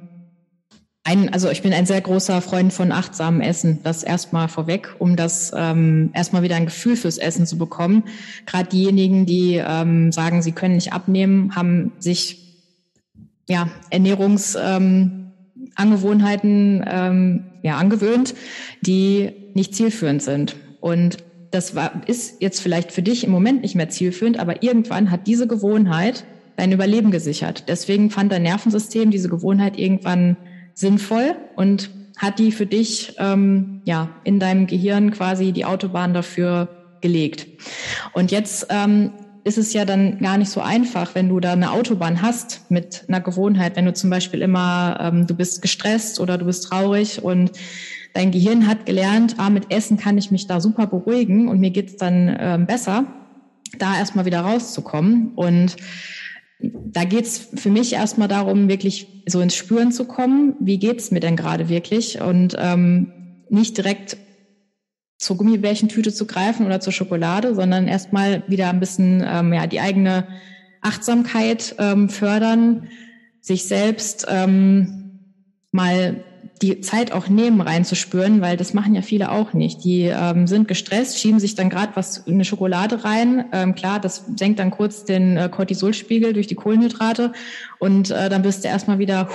ein, 1.04 1.32
also 1.32 1.50
ich 1.50 1.62
bin 1.62 1.72
ein 1.72 1.86
sehr 1.86 2.00
großer 2.00 2.40
Freund 2.40 2.72
von 2.72 2.92
achtsamem 2.92 3.40
Essen. 3.40 3.80
Das 3.82 4.04
erstmal 4.04 4.46
vorweg, 4.48 4.94
um 5.00 5.16
das 5.16 5.50
ähm, 5.54 6.10
erstmal 6.14 6.42
wieder 6.42 6.54
ein 6.56 6.66
Gefühl 6.66 6.96
fürs 6.96 7.18
Essen 7.18 7.44
zu 7.44 7.58
bekommen. 7.58 8.04
Gerade 8.46 8.68
diejenigen, 8.68 9.26
die 9.26 9.56
ähm, 9.56 10.12
sagen, 10.12 10.42
sie 10.42 10.52
können 10.52 10.76
nicht 10.76 10.92
abnehmen, 10.92 11.56
haben 11.56 11.90
sich 11.98 12.38
ja, 13.48 13.68
Ernährungsangewohnheiten 13.90 16.84
ähm, 16.86 16.88
ähm, 16.88 17.44
ja, 17.62 17.78
angewöhnt, 17.78 18.36
die 18.80 19.32
nicht 19.54 19.74
zielführend 19.74 20.22
sind. 20.22 20.54
Und 20.80 21.16
das 21.50 21.74
war, 21.74 22.02
ist 22.06 22.40
jetzt 22.40 22.60
vielleicht 22.60 22.92
für 22.92 23.02
dich 23.02 23.24
im 23.24 23.30
Moment 23.30 23.62
nicht 23.62 23.74
mehr 23.74 23.88
zielführend, 23.88 24.38
aber 24.38 24.62
irgendwann 24.62 25.10
hat 25.10 25.26
diese 25.26 25.48
Gewohnheit 25.48 26.24
dein 26.56 26.70
Überleben 26.70 27.10
gesichert. 27.10 27.64
Deswegen 27.68 28.10
fand 28.10 28.30
dein 28.30 28.42
Nervensystem 28.42 29.10
diese 29.10 29.28
Gewohnheit 29.28 29.76
irgendwann 29.78 30.36
sinnvoll 30.74 31.36
und 31.56 31.90
hat 32.16 32.38
die 32.38 32.52
für 32.52 32.66
dich 32.66 33.14
ähm, 33.18 33.82
ja 33.84 34.10
in 34.24 34.38
deinem 34.38 34.66
Gehirn 34.66 35.10
quasi 35.10 35.52
die 35.52 35.64
Autobahn 35.64 36.14
dafür 36.14 36.68
gelegt. 37.00 37.46
Und 38.12 38.30
jetzt 38.30 38.66
ähm, 38.70 39.12
ist 39.44 39.58
es 39.58 39.72
ja 39.72 39.84
dann 39.84 40.18
gar 40.18 40.38
nicht 40.38 40.50
so 40.50 40.60
einfach, 40.60 41.14
wenn 41.14 41.28
du 41.28 41.40
da 41.40 41.52
eine 41.52 41.72
Autobahn 41.72 42.22
hast 42.22 42.70
mit 42.70 43.04
einer 43.08 43.20
Gewohnheit, 43.20 43.76
wenn 43.76 43.86
du 43.86 43.92
zum 43.92 44.08
Beispiel 44.08 44.40
immer, 44.40 44.98
ähm, 45.00 45.26
du 45.26 45.34
bist 45.34 45.62
gestresst 45.62 46.20
oder 46.20 46.38
du 46.38 46.44
bist 46.44 46.64
traurig 46.64 47.22
und 47.22 47.52
dein 48.14 48.30
Gehirn 48.30 48.68
hat 48.68 48.86
gelernt, 48.86 49.36
ah, 49.38 49.50
mit 49.50 49.72
Essen 49.72 49.96
kann 49.96 50.16
ich 50.16 50.30
mich 50.30 50.46
da 50.46 50.60
super 50.60 50.86
beruhigen 50.86 51.48
und 51.48 51.58
mir 51.58 51.70
geht's 51.70 51.96
dann 51.96 52.34
ähm, 52.38 52.66
besser, 52.66 53.04
da 53.78 53.96
erstmal 53.96 54.26
wieder 54.26 54.40
rauszukommen. 54.40 55.32
Und 55.34 55.76
da 56.62 57.04
geht's 57.04 57.48
für 57.54 57.70
mich 57.70 57.92
erstmal 57.92 58.28
darum, 58.28 58.68
wirklich 58.68 59.22
so 59.26 59.40
ins 59.40 59.56
Spüren 59.56 59.92
zu 59.92 60.04
kommen, 60.04 60.54
wie 60.60 60.78
geht's 60.78 61.10
mir 61.10 61.20
denn 61.20 61.36
gerade 61.36 61.68
wirklich? 61.68 62.20
Und 62.20 62.56
ähm, 62.58 63.12
nicht 63.48 63.76
direkt 63.76 64.16
zur 65.18 65.36
Gummibärchentüte 65.36 66.12
zu 66.12 66.26
greifen 66.26 66.66
oder 66.66 66.80
zur 66.80 66.92
Schokolade, 66.92 67.54
sondern 67.54 67.86
erstmal 67.86 68.42
wieder 68.48 68.70
ein 68.70 68.80
bisschen 68.80 69.24
ähm, 69.26 69.52
ja, 69.52 69.66
die 69.66 69.80
eigene 69.80 70.26
Achtsamkeit 70.80 71.76
ähm, 71.78 72.08
fördern, 72.08 72.88
sich 73.40 73.64
selbst 73.64 74.26
ähm, 74.28 75.20
mal 75.70 76.24
die 76.62 76.80
Zeit 76.80 77.12
auch 77.12 77.28
nehmen, 77.28 77.60
reinzuspüren, 77.60 78.40
weil 78.40 78.56
das 78.56 78.72
machen 78.72 78.94
ja 78.94 79.02
viele 79.02 79.32
auch 79.32 79.52
nicht. 79.52 79.84
Die 79.84 80.04
ähm, 80.04 80.46
sind 80.46 80.68
gestresst, 80.68 81.18
schieben 81.18 81.40
sich 81.40 81.56
dann 81.56 81.68
gerade 81.68 81.92
was 81.96 82.18
in 82.18 82.34
eine 82.34 82.44
Schokolade 82.44 83.04
rein. 83.04 83.46
Ähm, 83.52 83.74
klar, 83.74 83.98
das 83.98 84.24
senkt 84.36 84.60
dann 84.60 84.70
kurz 84.70 85.04
den 85.04 85.36
äh, 85.36 85.48
Cortisolspiegel 85.50 86.32
durch 86.32 86.46
die 86.46 86.54
Kohlenhydrate 86.54 87.32
und 87.78 88.10
äh, 88.10 88.28
dann 88.28 88.42
bist 88.42 88.62
du 88.62 88.68
erstmal 88.68 88.98
wieder. 88.98 89.28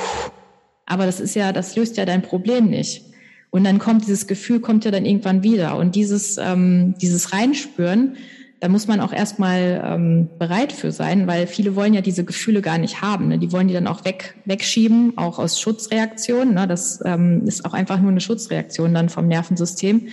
Aber 0.86 1.05
das 1.05 1.19
ist 1.19 1.36
ja, 1.36 1.51
das 1.51 1.75
löst 1.75 1.98
ja 1.98 2.05
dein 2.05 2.22
Problem 2.22 2.69
nicht. 2.69 3.03
Und 3.50 3.65
dann 3.65 3.79
kommt 3.79 4.03
dieses 4.03 4.27
Gefühl, 4.27 4.60
kommt 4.60 4.86
ja 4.86 4.91
dann 4.91 5.05
irgendwann 5.05 5.43
wieder. 5.43 5.77
Und 5.77 5.96
dieses, 5.96 6.38
ähm, 6.38 6.96
dieses 7.01 7.34
Reinspüren, 7.34 8.15
da 8.60 8.70
muss 8.70 8.88
man 8.88 9.02
auch 9.02 9.14
erstmal 9.14 9.84
ähm, 9.86 10.30
bereit 10.40 10.72
für 10.72 10.92
sein, 10.92 11.28
weil 11.28 11.46
viele 11.46 11.76
wollen 11.76 11.94
ja 11.94 12.02
diese 12.02 12.26
Gefühle 12.26 12.62
gar 12.62 12.78
nicht 12.78 13.02
haben. 13.02 13.28
Ne? 13.28 13.38
Die 13.38 13.52
wollen 13.52 13.68
die 13.68 13.74
dann 13.74 13.88
auch 13.88 14.04
weg, 14.04 14.36
wegschieben, 14.46 15.18
auch 15.18 15.38
aus 15.38 15.60
Schutzreaktionen. 15.60 16.56
Ne? 16.56 16.68
Das 16.68 17.00
ähm, 17.06 17.44
ist 17.46 17.66
auch 17.66 17.74
einfach 17.74 18.00
nur 18.00 18.12
eine 18.12 18.22
Schutzreaktion 18.22 18.94
dann 18.94 19.10
vom 19.10 19.28
Nervensystem. 19.28 20.08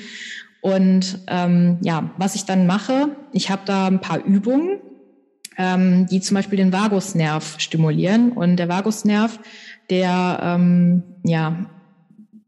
Und 0.60 1.20
ähm, 1.28 1.78
ja, 1.80 2.10
was 2.18 2.34
ich 2.34 2.44
dann 2.44 2.66
mache, 2.66 3.16
ich 3.32 3.50
habe 3.50 3.62
da 3.64 3.86
ein 3.86 4.00
paar 4.00 4.22
Übungen, 4.22 4.78
ähm, 5.56 6.06
die 6.10 6.20
zum 6.20 6.34
Beispiel 6.34 6.58
den 6.58 6.72
Vagusnerv 6.72 7.56
stimulieren. 7.58 8.32
Und 8.32 8.56
der 8.56 8.68
Vagusnerv, 8.68 9.40
der 9.88 10.40
ähm, 10.42 11.02
ja 11.22 11.70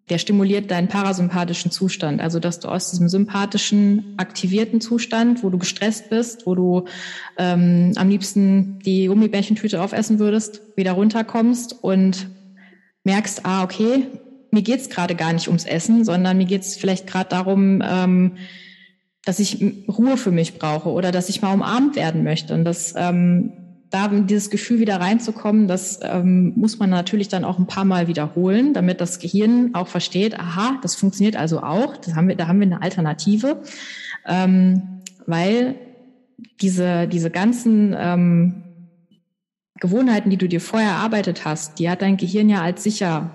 der 0.08 0.18
stimuliert 0.18 0.70
deinen 0.70 0.88
parasympathischen 0.88 1.70
Zustand. 1.70 2.20
Also, 2.20 2.38
dass 2.38 2.60
du 2.60 2.68
aus 2.68 2.90
diesem 2.90 3.08
sympathischen, 3.08 4.14
aktivierten 4.18 4.80
Zustand, 4.80 5.42
wo 5.42 5.50
du 5.50 5.58
gestresst 5.58 6.10
bist, 6.10 6.46
wo 6.46 6.54
du 6.54 6.84
ähm, 7.38 7.92
am 7.96 8.08
liebsten 8.08 8.78
die 8.80 9.06
Gummibärchentüte 9.06 9.82
aufessen 9.82 10.18
würdest, 10.18 10.62
wieder 10.76 10.92
runterkommst 10.92 11.82
und 11.82 12.28
merkst, 13.02 13.44
ah, 13.44 13.64
okay, 13.64 14.06
mir 14.52 14.62
geht's 14.62 14.90
gerade 14.90 15.16
gar 15.16 15.32
nicht 15.32 15.48
ums 15.48 15.64
Essen, 15.64 16.04
sondern 16.04 16.36
mir 16.36 16.46
geht's 16.46 16.76
vielleicht 16.76 17.06
gerade 17.08 17.30
darum, 17.30 17.82
ähm, 17.84 18.36
dass 19.24 19.40
ich 19.40 19.60
Ruhe 19.88 20.16
für 20.16 20.30
mich 20.30 20.56
brauche 20.56 20.88
oder 20.88 21.10
dass 21.10 21.28
ich 21.28 21.42
mal 21.42 21.52
umarmt 21.52 21.96
werden 21.96 22.22
möchte. 22.22 22.54
Und 22.54 22.64
das 22.64 22.94
ähm, 22.96 23.52
da 23.90 24.08
dieses 24.08 24.50
Gefühl 24.50 24.80
wieder 24.80 25.00
reinzukommen, 25.00 25.68
das 25.68 26.00
ähm, 26.02 26.52
muss 26.56 26.78
man 26.78 26.90
natürlich 26.90 27.28
dann 27.28 27.44
auch 27.44 27.58
ein 27.58 27.66
paar 27.66 27.84
Mal 27.84 28.08
wiederholen, 28.08 28.74
damit 28.74 29.00
das 29.00 29.18
Gehirn 29.18 29.74
auch 29.74 29.88
versteht, 29.88 30.38
aha, 30.38 30.78
das 30.82 30.96
funktioniert 30.96 31.36
also 31.36 31.62
auch, 31.62 31.96
das 31.96 32.14
haben 32.14 32.28
wir, 32.28 32.36
da 32.36 32.48
haben 32.48 32.58
wir 32.58 32.66
eine 32.66 32.82
Alternative, 32.82 33.62
ähm, 34.26 35.02
weil 35.26 35.76
diese, 36.60 37.06
diese 37.06 37.30
ganzen 37.30 37.94
ähm, 37.96 38.62
Gewohnheiten, 39.78 40.30
die 40.30 40.36
du 40.36 40.48
dir 40.48 40.60
vorher 40.60 40.90
erarbeitet 40.90 41.44
hast, 41.44 41.78
die 41.78 41.88
hat 41.88 42.02
dein 42.02 42.16
Gehirn 42.16 42.48
ja 42.48 42.62
als 42.62 42.82
sicher 42.82 43.30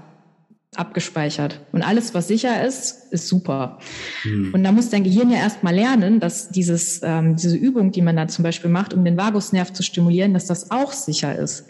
abgespeichert. 0.76 1.60
Und 1.74 1.82
alles, 1.82 2.14
was 2.14 2.30
sicher 2.30 2.66
ist, 2.66 3.12
ist 3.12 3.28
super. 3.28 3.80
Hm. 4.22 4.54
Und 4.54 4.64
da 4.64 4.72
muss 4.72 4.90
dein 4.90 5.04
Gehirn 5.04 5.30
ja 5.30 5.38
erstmal 5.38 5.76
lernen, 5.76 6.22
dass 6.22 6.50
dieses, 6.50 7.02
ähm, 7.04 7.36
diese 7.36 7.58
Übung, 7.58 7.92
die 7.92 8.02
man 8.02 8.16
da 8.16 8.28
zum 8.30 8.44
Beispiel 8.44 8.70
macht, 8.70 8.94
um 8.94 9.04
den 9.04 9.18
Vagusnerv 9.18 9.74
zu 9.74 9.84
stimulieren, 9.84 10.34
dass 10.34 10.46
das 10.46 10.72
auch 10.72 10.94
sicher 10.94 11.38
ist. 11.38 11.66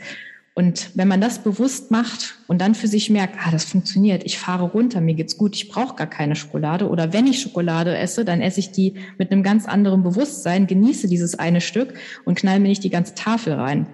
Und 0.53 0.91
wenn 0.93 1.07
man 1.07 1.21
das 1.21 1.39
bewusst 1.39 1.89
macht 1.89 2.35
und 2.47 2.61
dann 2.61 2.75
für 2.75 2.87
sich 2.87 3.09
merkt, 3.09 3.37
ah, 3.39 3.49
das 3.51 3.63
funktioniert, 3.63 4.23
ich 4.25 4.37
fahre 4.37 4.65
runter, 4.65 5.01
mir 5.01 5.15
geht's 5.15 5.37
gut, 5.37 5.55
ich 5.55 5.69
brauche 5.69 5.95
gar 5.95 6.07
keine 6.07 6.35
Schokolade. 6.35 6.89
Oder 6.89 7.13
wenn 7.13 7.25
ich 7.25 7.41
Schokolade 7.41 7.97
esse, 7.97 8.25
dann 8.25 8.41
esse 8.41 8.59
ich 8.59 8.71
die 8.71 8.95
mit 9.17 9.31
einem 9.31 9.41
ganz 9.41 9.65
anderen 9.65 10.03
Bewusstsein, 10.03 10.67
genieße 10.67 11.07
dieses 11.07 11.39
eine 11.39 11.61
Stück 11.61 11.95
und 12.25 12.37
knall 12.37 12.59
mir 12.59 12.67
nicht 12.67 12.83
die 12.83 12.89
ganze 12.89 13.15
Tafel 13.15 13.53
rein. 13.53 13.87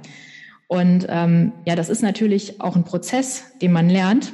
Und 0.67 1.05
ähm, 1.07 1.53
ja, 1.65 1.75
das 1.75 1.87
ist 1.87 2.01
natürlich 2.01 2.59
auch 2.59 2.75
ein 2.75 2.83
Prozess, 2.83 3.43
den 3.61 3.71
man 3.71 3.89
lernt 3.89 4.33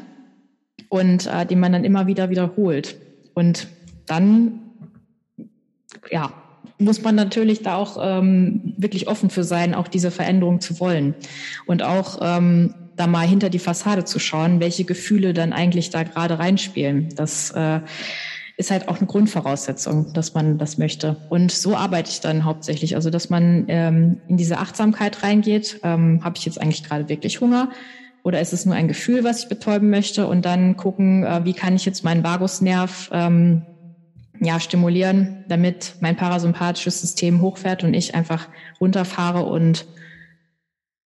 und 0.94 1.26
äh, 1.26 1.44
den 1.48 1.60
man 1.60 1.72
dann 1.72 1.84
immer 1.84 2.06
wieder 2.06 2.30
wiederholt. 2.30 2.98
Und 3.34 3.68
dann, 4.06 4.60
ja, 6.12 6.32
muss 6.78 7.02
man 7.02 7.16
natürlich 7.16 7.64
da 7.64 7.78
auch 7.78 7.98
ähm, 8.00 8.76
wirklich 8.78 9.08
offen 9.08 9.32
für 9.32 9.44
sein, 9.44 9.74
auch 9.74 9.88
diese 9.88 10.12
Veränderung 10.12 10.62
zu 10.62 10.80
wollen 10.80 11.16
und 11.66 11.82
auch 11.82 12.20
ähm, 12.22 12.76
da 12.96 13.08
mal 13.08 13.28
hinter 13.28 13.50
die 13.50 13.58
Fassade 13.58 14.04
zu 14.04 14.20
schauen, 14.20 14.60
welche 14.60 14.84
Gefühle 14.84 15.34
dann 15.34 15.52
eigentlich 15.52 15.90
da 15.90 16.04
gerade 16.04 16.38
reinspielen. 16.38 17.10
Das 17.16 17.50
äh, 17.52 17.80
ist 18.58 18.70
halt 18.70 18.88
auch 18.88 18.98
eine 18.98 19.08
Grundvoraussetzung, 19.08 20.14
dass 20.14 20.36
man 20.36 20.60
das 20.60 20.78
möchte. 20.78 21.18
Und 21.30 21.52
so 21.52 21.76
arbeite 21.76 22.12
ich 22.12 22.20
dann 22.20 22.46
hauptsächlich. 22.46 22.96
Also, 22.96 23.10
dass 23.10 23.32
man 23.32 23.66
ähm, 23.68 24.22
in 24.28 24.38
diese 24.38 24.60
Achtsamkeit 24.60 25.24
reingeht. 25.24 25.80
Ähm, 25.82 26.24
Habe 26.24 26.38
ich 26.38 26.46
jetzt 26.46 26.62
eigentlich 26.62 26.84
gerade 26.84 27.10
wirklich 27.10 27.42
Hunger? 27.42 27.70
Oder 28.24 28.40
ist 28.40 28.54
es 28.54 28.66
nur 28.66 28.74
ein 28.74 28.88
Gefühl, 28.88 29.24
was 29.24 29.44
ich 29.44 29.50
betäuben 29.50 29.90
möchte? 29.90 30.28
Und 30.28 30.46
dann 30.46 30.78
gucken, 30.78 31.24
äh, 31.24 31.44
wie 31.44 31.54
kann 31.54 31.76
ich 31.76 31.86
jetzt 31.86 32.04
meinen 32.04 32.24
Vagusnerv 32.24 33.10
ähm, 33.12 33.64
ja, 34.40 34.60
stimulieren, 34.60 35.44
damit 35.48 35.96
mein 36.00 36.16
parasympathisches 36.16 37.02
System 37.02 37.42
hochfährt 37.42 37.84
und 37.84 37.94
ich 37.94 38.16
einfach 38.16 38.48
runterfahre 38.80 39.46
und 39.46 39.86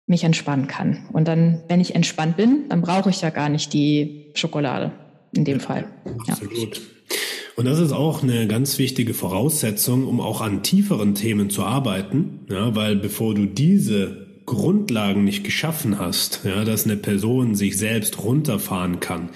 mich 0.07 0.25
entspannen 0.25 0.67
kann. 0.67 1.07
Und 1.13 1.29
dann, 1.29 1.63
wenn 1.69 1.81
ich 1.81 1.95
entspannt 1.95 2.37
bin, 2.37 2.69
dann 2.69 2.83
brauche 2.83 3.11
ich 3.11 3.23
ja 3.23 3.31
gar 3.31 3.49
nicht 3.49 3.73
die 3.73 4.33
Schokolade 4.35 4.93
in 5.35 5.45
dem 5.45 5.61
Fall. 5.61 5.87
Absolut. 6.27 6.77
Ja. 6.77 6.83
Und 7.57 7.67
das 7.67 7.79
ist 7.79 7.93
auch 7.93 8.23
eine 8.23 8.47
ganz 8.49 8.79
wichtige 8.79 9.15
Voraussetzung, 9.15 10.07
um 10.07 10.21
auch 10.21 10.41
an 10.41 10.63
tieferen 10.63 11.15
Themen 11.15 11.51
zu 11.51 11.63
arbeiten, 11.63 12.41
ja, 12.51 12.75
weil 12.75 12.97
bevor 12.97 13.35
du 13.35 13.47
diese 13.47 14.24
Grundlagen 14.47 15.25
nicht 15.25 15.45
geschaffen 15.45 15.99
hast, 15.99 16.41
ja, 16.45 16.65
dass 16.65 16.85
eine 16.85 16.97
Person 16.97 17.55
sich 17.55 17.79
selbst 17.79 18.23
runterfahren 18.23 19.01
kann, 19.01 19.31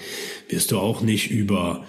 wirst 0.47 0.71
du 0.71 0.79
auch 0.79 1.01
nicht 1.01 1.31
über 1.31 1.83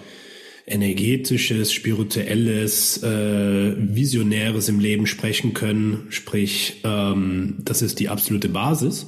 energetisches, 0.65 1.73
spirituelles, 1.73 3.01
äh, 3.03 3.73
visionäres 3.77 4.69
im 4.69 4.79
Leben 4.79 5.07
sprechen 5.07 5.53
können. 5.53 6.07
Sprich, 6.09 6.81
ähm, 6.83 7.55
das 7.59 7.81
ist 7.81 7.99
die 7.99 8.09
absolute 8.09 8.49
Basis. 8.49 9.07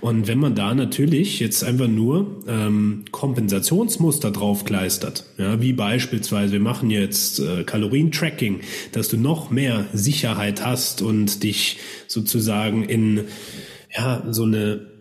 Und 0.00 0.26
wenn 0.26 0.38
man 0.38 0.54
da 0.54 0.74
natürlich 0.74 1.40
jetzt 1.40 1.62
einfach 1.62 1.88
nur 1.88 2.42
ähm, 2.48 3.04
Kompensationsmuster 3.10 4.30
draufkleistert, 4.30 5.24
ja, 5.38 5.60
wie 5.60 5.72
beispielsweise, 5.72 6.52
wir 6.52 6.60
machen 6.60 6.90
jetzt 6.90 7.38
äh, 7.40 7.64
Kalorientracking, 7.64 8.60
dass 8.92 9.08
du 9.08 9.16
noch 9.16 9.50
mehr 9.50 9.86
Sicherheit 9.92 10.64
hast 10.64 11.02
und 11.02 11.42
dich 11.42 11.78
sozusagen 12.08 12.84
in 12.84 13.24
ja 13.96 14.24
so 14.30 14.44
eine 14.44 14.94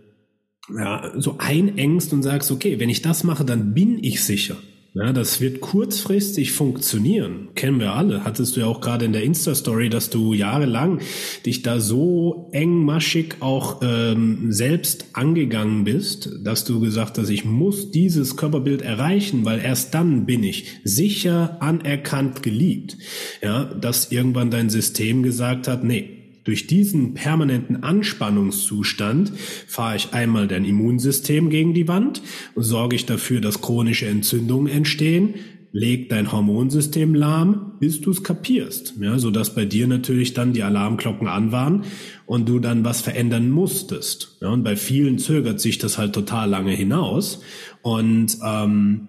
ja, 0.70 1.12
so 1.18 1.36
einengst 1.40 2.14
und 2.14 2.24
sagst, 2.24 2.50
okay, 2.52 2.80
wenn 2.80 2.90
ich 2.90 3.02
das 3.02 3.24
mache, 3.24 3.44
dann 3.44 3.74
bin 3.74 4.02
ich 4.02 4.24
sicher. 4.24 4.56
Ja, 4.96 5.12
das 5.12 5.42
wird 5.42 5.60
kurzfristig 5.60 6.52
funktionieren. 6.52 7.50
Kennen 7.56 7.80
wir 7.80 7.94
alle. 7.94 8.24
Hattest 8.24 8.56
du 8.56 8.60
ja 8.60 8.68
auch 8.68 8.80
gerade 8.80 9.06
in 9.06 9.14
der 9.14 9.24
Insta-Story, 9.24 9.90
dass 9.90 10.12
du 10.12 10.34
jahrelang 10.34 11.00
dich 11.48 11.64
da 11.64 11.80
so 11.80 12.50
engmaschig 12.52 13.38
auch 13.40 13.82
ähm, 13.82 14.52
selbst 14.52 15.08
angegangen 15.14 15.84
bist, 15.84 16.30
dass 16.44 16.64
du 16.64 16.80
gesagt 16.80 17.18
hast, 17.18 17.30
ich 17.30 17.44
muss 17.44 17.90
dieses 17.90 18.38
Körperbild 18.38 18.84
erreichen, 18.84 19.46
weil 19.46 19.62
erst 19.62 19.96
dann 19.96 20.28
bin 20.28 20.44
ich 20.44 20.68
sicher, 20.84 21.58
anerkannt, 21.60 22.44
geliebt. 22.44 22.96
Ja, 23.42 23.64
dass 23.64 24.12
irgendwann 24.12 24.52
dein 24.52 24.70
System 24.70 25.24
gesagt 25.24 25.68
hat, 25.68 25.84
nee, 25.84 26.23
durch 26.44 26.68
diesen 26.68 27.14
permanenten 27.14 27.84
Anspannungszustand 27.84 29.32
fahre 29.68 29.96
ich 29.96 30.14
einmal 30.14 30.48
dein 30.48 30.66
Immunsystem 30.66 31.50
gegen 31.50 31.74
die 31.74 31.88
Wand 31.88 32.22
sorge 32.56 32.96
ich 32.96 33.06
dafür, 33.06 33.42
dass 33.42 33.62
chronische 33.62 34.08
Entzündungen 34.08 34.72
entstehen, 34.72 35.36
leg 35.72 36.10
dein 36.10 36.32
Hormonsystem 36.32 37.16
lahm, 37.16 37.74
bis 37.80 38.00
du 38.00 38.12
es 38.12 38.24
kapierst, 38.24 38.94
ja, 39.00 39.18
so 39.18 39.32
dass 39.32 39.56
bei 39.56 39.66
dir 39.66 39.88
natürlich 39.88 40.34
dann 40.36 40.54
die 40.54 40.62
Alarmglocken 40.62 41.28
an 41.28 41.52
waren 41.52 41.86
und 42.28 42.48
du 42.48 42.60
dann 42.60 42.86
was 42.86 43.02
verändern 43.02 43.50
musstest. 43.50 44.38
Ja, 44.40 44.50
und 44.50 44.64
bei 44.64 44.76
vielen 44.76 45.18
zögert 45.18 45.60
sich 45.60 45.80
das 45.80 45.98
halt 45.98 46.14
total 46.14 46.50
lange 46.50 46.74
hinaus 46.74 47.42
und 47.82 48.38
ähm, 48.46 49.08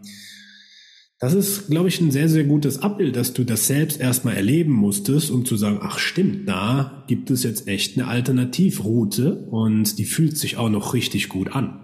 das 1.25 1.33
ist, 1.33 1.69
glaube 1.69 1.89
ich, 1.89 2.01
ein 2.01 2.11
sehr, 2.11 2.29
sehr 2.29 2.45
gutes 2.45 2.83
Abbild, 2.83 3.17
dass 3.17 3.33
du 3.33 3.45
das 3.45 3.67
selbst 3.67 3.99
erstmal 3.99 4.37
erleben 4.37 4.73
musstest, 4.73 5.31
um 5.31 5.47
zu 5.47 5.57
sagen, 5.57 5.79
ach 5.81 5.99
stimmt, 5.99 6.47
da 6.47 7.05
gibt 7.07 7.31
es 7.31 7.43
jetzt 7.45 7.67
echt 7.67 7.97
eine 7.97 8.09
Alternativroute 8.09 9.47
und 9.51 9.99
die 9.99 10.05
fühlt 10.05 10.37
sich 10.37 10.59
auch 10.59 10.69
noch 10.69 10.93
richtig 10.93 11.31
gut 11.31 11.53
an. 11.53 11.81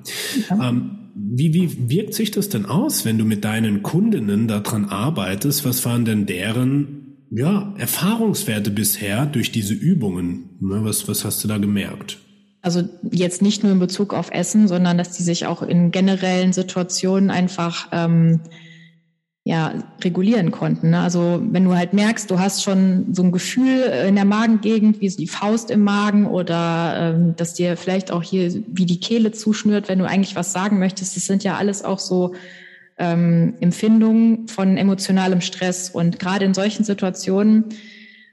Ja. 0.50 0.68
Ähm, 0.68 0.98
wie, 1.14 1.54
wie 1.54 1.88
wirkt 1.88 2.12
sich 2.12 2.30
das 2.30 2.50
denn 2.50 2.66
aus, 2.66 3.06
wenn 3.06 3.16
du 3.16 3.24
mit 3.24 3.44
deinen 3.44 3.82
Kundinnen 3.82 4.46
daran 4.46 4.84
arbeitest? 4.84 5.64
Was 5.64 5.86
waren 5.86 6.04
denn 6.04 6.26
deren 6.26 7.16
ja, 7.30 7.74
Erfahrungswerte 7.78 8.70
bisher 8.70 9.24
durch 9.24 9.52
diese 9.52 9.74
Übungen? 9.74 10.50
Ne, 10.60 10.80
was, 10.84 11.08
was 11.08 11.24
hast 11.24 11.42
du 11.42 11.48
da 11.48 11.56
gemerkt? 11.56 12.18
Also 12.62 12.82
jetzt 13.10 13.40
nicht 13.40 13.62
nur 13.62 13.72
in 13.72 13.78
Bezug 13.78 14.12
auf 14.12 14.30
Essen, 14.32 14.68
sondern 14.68 14.98
dass 14.98 15.12
die 15.12 15.22
sich 15.22 15.46
auch 15.46 15.62
in 15.62 15.92
generellen 15.92 16.52
Situationen 16.52 17.30
einfach 17.30 17.88
ähm, 17.92 18.40
ja, 19.44 19.72
regulieren 20.04 20.50
konnten. 20.50 20.90
Ne? 20.90 21.00
Also 21.00 21.40
wenn 21.42 21.64
du 21.64 21.74
halt 21.74 21.94
merkst, 21.94 22.30
du 22.30 22.38
hast 22.38 22.62
schon 22.62 23.06
so 23.12 23.22
ein 23.22 23.32
Gefühl 23.32 23.80
in 24.06 24.14
der 24.14 24.26
Magengegend, 24.26 25.00
wie 25.00 25.08
so 25.08 25.16
die 25.16 25.26
Faust 25.26 25.70
im 25.70 25.82
Magen 25.82 26.26
oder 26.26 27.14
ähm, 27.16 27.34
dass 27.36 27.54
dir 27.54 27.76
vielleicht 27.76 28.12
auch 28.12 28.22
hier 28.22 28.52
wie 28.68 28.84
die 28.84 29.00
Kehle 29.00 29.32
zuschnürt, 29.32 29.88
wenn 29.88 29.98
du 29.98 30.06
eigentlich 30.06 30.36
was 30.36 30.52
sagen 30.52 30.78
möchtest, 30.78 31.16
das 31.16 31.24
sind 31.24 31.42
ja 31.42 31.56
alles 31.56 31.84
auch 31.84 31.98
so 31.98 32.34
ähm, 32.98 33.54
Empfindungen 33.60 34.46
von 34.46 34.76
emotionalem 34.76 35.40
Stress. 35.40 35.88
Und 35.88 36.18
gerade 36.18 36.44
in 36.44 36.52
solchen 36.52 36.84
Situationen 36.84 37.64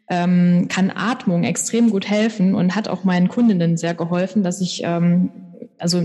ähm, 0.09 0.67
kann 0.69 0.91
Atmung 0.93 1.45
extrem 1.45 1.89
gut 1.89 2.09
helfen 2.09 2.53
und 2.53 2.75
hat 2.75 2.89
auch 2.89 3.05
meinen 3.05 3.29
Kundinnen 3.29 3.77
sehr 3.77 3.93
geholfen, 3.93 4.43
dass 4.43 4.59
ich 4.59 4.81
ähm, 4.83 5.29
also 5.77 6.01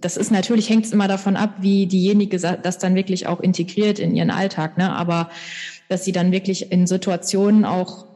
das 0.00 0.16
ist 0.16 0.30
natürlich 0.30 0.70
hängt 0.70 0.86
es 0.86 0.92
immer 0.92 1.08
davon 1.08 1.36
ab, 1.36 1.56
wie 1.60 1.86
diejenige 1.86 2.38
das 2.38 2.78
dann 2.78 2.94
wirklich 2.94 3.26
auch 3.26 3.40
integriert 3.40 3.98
in 3.98 4.14
ihren 4.14 4.30
Alltag, 4.30 4.78
ne? 4.78 4.92
Aber 4.92 5.30
dass 5.88 6.04
sie 6.04 6.12
dann 6.12 6.32
wirklich 6.32 6.72
in 6.72 6.86
Situationen 6.86 7.64
auch 7.64 8.06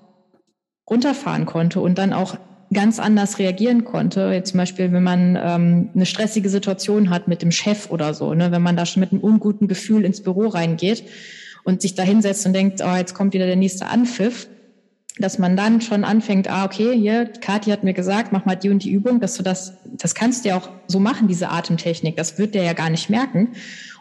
runterfahren 0.88 1.46
konnte 1.46 1.80
und 1.80 1.98
dann 1.98 2.12
auch 2.12 2.36
ganz 2.72 2.98
anders 2.98 3.38
reagieren 3.38 3.84
konnte. 3.84 4.30
Jetzt 4.32 4.50
zum 4.50 4.58
Beispiel, 4.58 4.92
wenn 4.92 5.02
man 5.02 5.36
ähm, 5.40 5.90
eine 5.94 6.06
stressige 6.06 6.48
Situation 6.48 7.10
hat 7.10 7.28
mit 7.28 7.42
dem 7.42 7.50
Chef 7.50 7.90
oder 7.90 8.14
so, 8.14 8.34
ne? 8.34 8.52
wenn 8.52 8.62
man 8.62 8.76
da 8.76 8.86
schon 8.86 9.00
mit 9.00 9.12
einem 9.12 9.20
unguten 9.20 9.68
Gefühl 9.68 10.04
ins 10.04 10.22
Büro 10.22 10.48
reingeht 10.48 11.04
und 11.64 11.82
sich 11.82 11.94
da 11.94 12.02
hinsetzt 12.02 12.46
und 12.46 12.52
denkt, 12.52 12.80
oh, 12.84 12.96
jetzt 12.96 13.14
kommt 13.14 13.34
wieder 13.34 13.46
der 13.46 13.56
nächste 13.56 13.86
Anpfiff, 13.86 14.48
dass 15.18 15.38
man 15.38 15.56
dann 15.56 15.80
schon 15.80 16.04
anfängt, 16.04 16.48
ah, 16.48 16.64
okay, 16.64 16.96
hier, 16.96 17.26
Kathi 17.26 17.70
hat 17.70 17.84
mir 17.84 17.94
gesagt, 17.94 18.32
mach 18.32 18.44
mal 18.44 18.54
die 18.54 18.70
und 18.70 18.84
die 18.84 18.90
Übung, 18.90 19.20
dass 19.20 19.34
du 19.34 19.42
das, 19.42 19.74
das 19.84 20.14
kannst 20.14 20.44
du 20.44 20.50
ja 20.50 20.56
auch 20.56 20.68
so 20.86 21.00
machen, 21.00 21.28
diese 21.28 21.50
Atemtechnik. 21.50 22.16
Das 22.16 22.38
wird 22.38 22.54
der 22.54 22.62
ja 22.62 22.72
gar 22.72 22.90
nicht 22.90 23.10
merken 23.10 23.52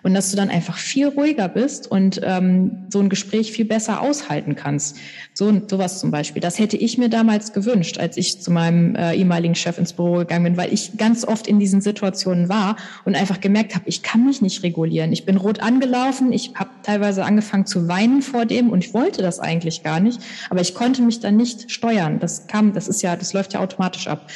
und 0.03 0.13
dass 0.13 0.31
du 0.31 0.37
dann 0.37 0.49
einfach 0.49 0.77
viel 0.77 1.07
ruhiger 1.07 1.47
bist 1.47 1.89
und 1.89 2.21
ähm, 2.23 2.85
so 2.89 2.99
ein 2.99 3.09
Gespräch 3.09 3.51
viel 3.51 3.65
besser 3.65 4.01
aushalten 4.01 4.55
kannst. 4.55 4.97
So 5.33 5.61
sowas 5.67 5.99
zum 5.99 6.11
Beispiel. 6.11 6.41
Das 6.41 6.59
hätte 6.59 6.77
ich 6.77 6.97
mir 6.97 7.09
damals 7.09 7.53
gewünscht, 7.53 7.97
als 7.97 8.17
ich 8.17 8.41
zu 8.41 8.51
meinem 8.51 8.95
äh, 8.95 9.15
ehemaligen 9.15 9.55
Chef 9.55 9.77
ins 9.77 9.93
Büro 9.93 10.17
gegangen 10.17 10.43
bin, 10.43 10.57
weil 10.57 10.73
ich 10.73 10.97
ganz 10.97 11.25
oft 11.25 11.47
in 11.47 11.59
diesen 11.59 11.81
Situationen 11.81 12.49
war 12.49 12.75
und 13.05 13.15
einfach 13.15 13.39
gemerkt 13.39 13.75
habe, 13.75 13.85
ich 13.87 14.03
kann 14.03 14.25
mich 14.25 14.41
nicht 14.41 14.63
regulieren. 14.63 15.11
Ich 15.11 15.25
bin 15.25 15.37
rot 15.37 15.59
angelaufen, 15.61 16.31
ich 16.31 16.53
habe 16.55 16.69
teilweise 16.83 17.23
angefangen 17.23 17.65
zu 17.65 17.87
weinen 17.87 18.21
vor 18.21 18.45
dem 18.45 18.69
und 18.69 18.83
ich 18.83 18.93
wollte 18.93 19.21
das 19.21 19.39
eigentlich 19.39 19.83
gar 19.83 19.99
nicht, 19.99 20.21
aber 20.49 20.61
ich 20.61 20.73
konnte 20.73 21.01
mich 21.01 21.19
dann 21.19 21.37
nicht 21.37 21.71
steuern. 21.71 22.19
Das 22.19 22.47
kam, 22.47 22.73
das 22.73 22.87
ist 22.87 23.01
ja, 23.01 23.15
das 23.15 23.33
läuft 23.33 23.53
ja 23.53 23.59
automatisch 23.59 24.07
ab. 24.07 24.29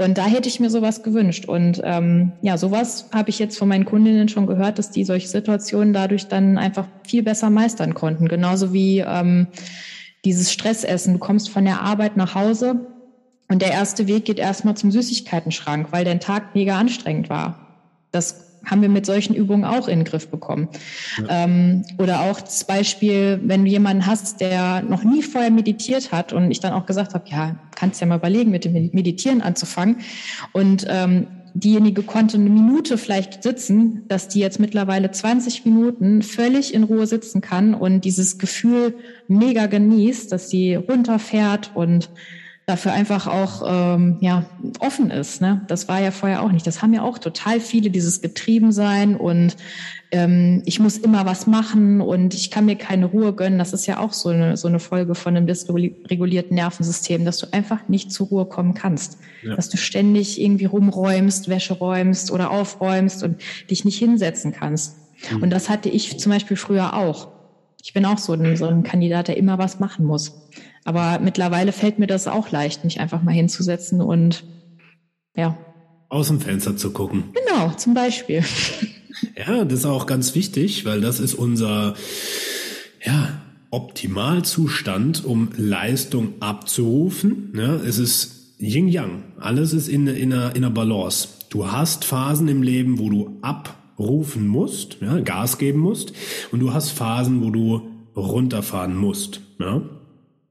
Und 0.00 0.16
da 0.16 0.26
hätte 0.26 0.48
ich 0.48 0.60
mir 0.60 0.70
sowas 0.70 1.02
gewünscht. 1.02 1.46
Und 1.46 1.80
ähm, 1.84 2.32
ja, 2.40 2.56
sowas 2.56 3.08
habe 3.12 3.30
ich 3.30 3.40
jetzt 3.40 3.58
von 3.58 3.68
meinen 3.68 3.84
Kundinnen 3.84 4.28
schon 4.28 4.46
gehört, 4.46 4.78
dass 4.78 4.92
die 4.92 5.04
solche 5.04 5.26
Situationen 5.26 5.92
dadurch 5.92 6.28
dann 6.28 6.56
einfach 6.56 6.86
viel 7.04 7.24
besser 7.24 7.50
meistern 7.50 7.94
konnten. 7.94 8.28
Genauso 8.28 8.72
wie 8.72 9.00
ähm, 9.00 9.48
dieses 10.24 10.52
Stressessen. 10.52 11.14
Du 11.14 11.18
kommst 11.18 11.50
von 11.50 11.64
der 11.64 11.80
Arbeit 11.80 12.16
nach 12.16 12.36
Hause 12.36 12.86
und 13.48 13.60
der 13.60 13.72
erste 13.72 14.06
Weg 14.06 14.24
geht 14.24 14.38
erstmal 14.38 14.76
zum 14.76 14.92
Süßigkeitenschrank, 14.92 15.88
weil 15.90 16.04
dein 16.04 16.20
Tag 16.20 16.54
mega 16.54 16.78
anstrengend 16.78 17.28
war. 17.28 17.66
Das 18.12 18.47
haben 18.64 18.82
wir 18.82 18.88
mit 18.88 19.06
solchen 19.06 19.34
Übungen 19.34 19.64
auch 19.64 19.88
in 19.88 20.00
den 20.00 20.04
Griff 20.04 20.28
bekommen. 20.28 20.68
Ja. 21.18 21.44
Ähm, 21.44 21.84
oder 21.98 22.20
auch 22.20 22.40
das 22.40 22.64
Beispiel, 22.64 23.40
wenn 23.44 23.64
du 23.64 23.70
jemanden 23.70 24.06
hast, 24.06 24.40
der 24.40 24.82
noch 24.82 25.04
nie 25.04 25.22
vorher 25.22 25.50
meditiert 25.50 26.12
hat 26.12 26.32
und 26.32 26.50
ich 26.50 26.60
dann 26.60 26.72
auch 26.72 26.86
gesagt 26.86 27.14
habe, 27.14 27.24
ja, 27.28 27.56
kannst 27.74 28.00
ja 28.00 28.06
mal 28.06 28.18
überlegen, 28.18 28.50
mit 28.50 28.64
dem 28.64 28.90
Meditieren 28.92 29.40
anzufangen. 29.40 29.98
Und 30.52 30.86
ähm, 30.88 31.26
diejenige 31.54 32.02
konnte 32.02 32.36
eine 32.36 32.50
Minute 32.50 32.98
vielleicht 32.98 33.42
sitzen, 33.42 34.04
dass 34.08 34.28
die 34.28 34.40
jetzt 34.40 34.60
mittlerweile 34.60 35.10
20 35.10 35.64
Minuten 35.64 36.22
völlig 36.22 36.74
in 36.74 36.84
Ruhe 36.84 37.06
sitzen 37.06 37.40
kann 37.40 37.74
und 37.74 38.04
dieses 38.04 38.38
Gefühl 38.38 38.94
mega 39.26 39.66
genießt, 39.66 40.30
dass 40.30 40.50
sie 40.50 40.74
runterfährt 40.74 41.72
und 41.74 42.10
dafür 42.68 42.92
einfach 42.92 43.26
auch 43.26 43.62
ähm, 43.66 44.18
ja 44.20 44.44
offen 44.80 45.10
ist. 45.10 45.40
Ne? 45.40 45.62
Das 45.68 45.88
war 45.88 46.02
ja 46.02 46.10
vorher 46.10 46.42
auch 46.42 46.52
nicht. 46.52 46.66
Das 46.66 46.82
haben 46.82 46.92
ja 46.92 47.00
auch 47.00 47.16
total 47.16 47.60
viele 47.60 47.88
dieses 47.88 48.20
Getriebensein 48.20 49.16
und 49.16 49.56
ähm, 50.10 50.62
ich 50.66 50.78
muss 50.78 50.98
immer 50.98 51.24
was 51.24 51.46
machen 51.46 52.02
und 52.02 52.34
ich 52.34 52.50
kann 52.50 52.66
mir 52.66 52.76
keine 52.76 53.06
Ruhe 53.06 53.32
gönnen. 53.32 53.58
Das 53.58 53.72
ist 53.72 53.86
ja 53.86 53.98
auch 54.00 54.12
so 54.12 54.28
eine 54.28 54.58
so 54.58 54.68
eine 54.68 54.80
Folge 54.80 55.14
von 55.14 55.34
einem 55.34 55.46
dysregulierten 55.46 56.54
Nervensystem, 56.54 57.24
dass 57.24 57.38
du 57.38 57.46
einfach 57.52 57.88
nicht 57.88 58.12
zur 58.12 58.26
Ruhe 58.26 58.44
kommen 58.44 58.74
kannst, 58.74 59.16
ja. 59.42 59.56
dass 59.56 59.70
du 59.70 59.78
ständig 59.78 60.38
irgendwie 60.38 60.66
rumräumst, 60.66 61.48
Wäsche 61.48 61.72
räumst 61.72 62.30
oder 62.30 62.50
aufräumst 62.50 63.22
und 63.22 63.40
dich 63.70 63.86
nicht 63.86 63.98
hinsetzen 63.98 64.52
kannst. 64.52 64.98
Mhm. 65.32 65.42
Und 65.42 65.50
das 65.50 65.70
hatte 65.70 65.88
ich 65.88 66.18
zum 66.18 66.32
Beispiel 66.32 66.58
früher 66.58 66.92
auch. 66.92 67.28
Ich 67.82 67.92
bin 67.92 68.04
auch 68.04 68.18
so 68.18 68.32
ein, 68.32 68.56
so 68.56 68.66
ein 68.66 68.82
Kandidat, 68.82 69.28
der 69.28 69.36
immer 69.36 69.58
was 69.58 69.78
machen 69.80 70.04
muss. 70.04 70.32
Aber 70.84 71.18
mittlerweile 71.20 71.72
fällt 71.72 71.98
mir 71.98 72.06
das 72.06 72.26
auch 72.26 72.50
leicht, 72.50 72.84
mich 72.84 73.00
einfach 73.00 73.22
mal 73.22 73.32
hinzusetzen 73.32 74.00
und 74.00 74.44
ja. 75.36 75.56
Aus 76.08 76.28
dem 76.28 76.40
Fenster 76.40 76.76
zu 76.76 76.92
gucken. 76.92 77.24
Genau, 77.34 77.70
zum 77.72 77.94
Beispiel. 77.94 78.44
Ja, 79.36 79.64
das 79.64 79.80
ist 79.80 79.86
auch 79.86 80.06
ganz 80.06 80.36
wichtig, 80.36 80.84
weil 80.84 81.00
das 81.00 81.18
ist 81.18 81.34
unser, 81.34 81.94
ja, 83.04 83.40
Optimalzustand, 83.70 85.24
um 85.24 85.50
Leistung 85.56 86.34
abzurufen. 86.40 87.52
Ja, 87.56 87.76
es 87.76 87.98
ist 87.98 88.54
Yin-Yang. 88.58 89.24
Alles 89.38 89.72
ist 89.72 89.88
in, 89.88 90.06
in, 90.06 90.32
einer, 90.32 90.56
in 90.56 90.64
einer 90.64 90.70
Balance. 90.70 91.28
Du 91.50 91.70
hast 91.70 92.04
Phasen 92.04 92.48
im 92.48 92.62
Leben, 92.62 92.98
wo 92.98 93.10
du 93.10 93.38
abrufen 93.98 94.46
musst, 94.46 94.98
ja, 95.00 95.18
Gas 95.20 95.58
geben 95.58 95.80
musst, 95.80 96.12
und 96.52 96.60
du 96.60 96.72
hast 96.72 96.90
Phasen, 96.90 97.42
wo 97.42 97.50
du 97.50 97.82
runterfahren 98.16 98.96
musst. 98.96 99.40
Ja. 99.58 99.82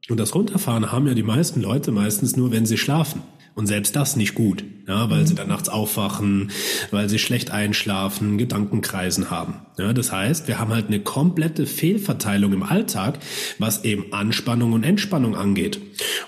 Und 0.10 0.20
das 0.20 0.36
Runterfahren 0.36 0.92
haben 0.92 1.08
ja 1.08 1.14
die 1.14 1.24
meisten 1.24 1.62
Leute 1.62 1.92
meistens 1.92 2.38
nur, 2.38 2.52
wenn 2.52 2.66
sie 2.66 2.78
schlafen. 2.78 3.22
Und 3.56 3.66
selbst 3.66 3.96
das 3.96 4.16
nicht 4.16 4.36
gut, 4.36 4.64
ja, 4.88 5.10
weil 5.10 5.22
mhm. 5.22 5.26
sie 5.26 5.34
dann 5.34 5.48
nachts 5.48 5.68
aufwachen, 5.68 6.52
weil 6.92 7.10
sie 7.10 7.18
schlecht 7.18 7.50
einschlafen, 7.50 8.38
Gedankenkreisen 8.38 9.32
haben. 9.32 9.56
Ja, 9.80 9.94
das 9.94 10.12
heißt, 10.12 10.48
wir 10.48 10.60
haben 10.60 10.72
halt 10.72 10.88
eine 10.88 11.00
komplette 11.00 11.66
Fehlverteilung 11.66 12.54
im 12.54 12.62
Alltag, 12.62 13.18
was 13.58 13.84
eben 13.84 14.14
Anspannung 14.14 14.74
und 14.74 14.84
Entspannung 14.84 15.36
angeht. 15.36 15.82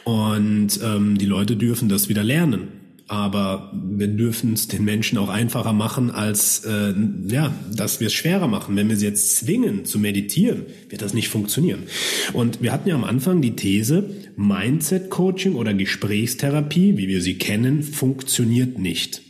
Und 0.05 0.79
ähm, 0.83 1.19
die 1.19 1.27
Leute 1.27 1.55
dürfen 1.55 1.87
das 1.87 2.09
wieder 2.09 2.23
lernen 2.23 2.78
aber 3.09 3.71
wir 3.73 4.07
dürfen 4.07 4.53
es 4.53 4.67
den 4.67 4.85
Menschen 4.85 5.17
auch 5.17 5.29
einfacher 5.29 5.73
machen, 5.73 6.11
als 6.11 6.63
äh, 6.63 6.93
ja, 7.27 7.53
dass 7.75 7.99
wir 7.99 8.07
es 8.07 8.13
schwerer 8.13 8.47
machen. 8.47 8.75
Wenn 8.75 8.87
wir 8.87 8.97
sie 8.97 9.07
jetzt 9.07 9.35
zwingen 9.37 9.83
zu 9.83 9.97
meditieren, 9.97 10.67
wird 10.89 11.01
das 11.01 11.15
nicht 11.15 11.27
funktionieren. 11.27 11.83
Und 12.33 12.61
wir 12.61 12.71
hatten 12.71 12.87
ja 12.87 12.93
am 12.93 13.03
Anfang 13.03 13.41
die 13.41 13.55
These, 13.55 14.09
Mindset-Coaching 14.35 15.55
oder 15.55 15.73
Gesprächstherapie, 15.73 16.97
wie 16.97 17.07
wir 17.07 17.21
sie 17.21 17.39
kennen, 17.39 17.81
funktioniert 17.81 18.77
nicht. 18.77 19.23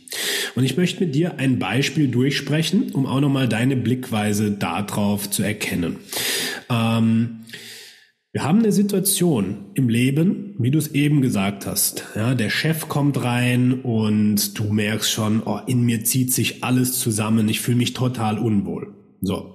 Und 0.54 0.64
ich 0.64 0.76
möchte 0.76 1.04
mit 1.04 1.14
dir 1.14 1.38
ein 1.38 1.58
Beispiel 1.58 2.08
durchsprechen, 2.08 2.90
um 2.92 3.06
auch 3.06 3.20
nochmal 3.20 3.48
deine 3.48 3.76
Blickweise 3.76 4.50
darauf 4.50 5.30
zu 5.30 5.42
erkennen. 5.42 5.96
Ähm, 6.68 7.40
wir 8.32 8.44
haben 8.44 8.60
eine 8.60 8.70
Situation 8.70 9.70
im 9.74 9.88
Leben, 9.88 10.54
wie 10.58 10.70
du 10.70 10.78
es 10.78 10.92
eben 10.94 11.20
gesagt 11.20 11.66
hast. 11.66 12.04
Ja, 12.14 12.36
der 12.36 12.48
Chef 12.48 12.88
kommt 12.88 13.24
rein 13.24 13.80
und 13.80 14.56
du 14.56 14.72
merkst 14.72 15.10
schon, 15.10 15.42
oh, 15.44 15.58
in 15.66 15.82
mir 15.82 16.04
zieht 16.04 16.32
sich 16.32 16.62
alles 16.62 17.00
zusammen. 17.00 17.48
Ich 17.48 17.60
fühle 17.60 17.78
mich 17.78 17.92
total 17.92 18.38
unwohl. 18.38 18.94
So. 19.20 19.54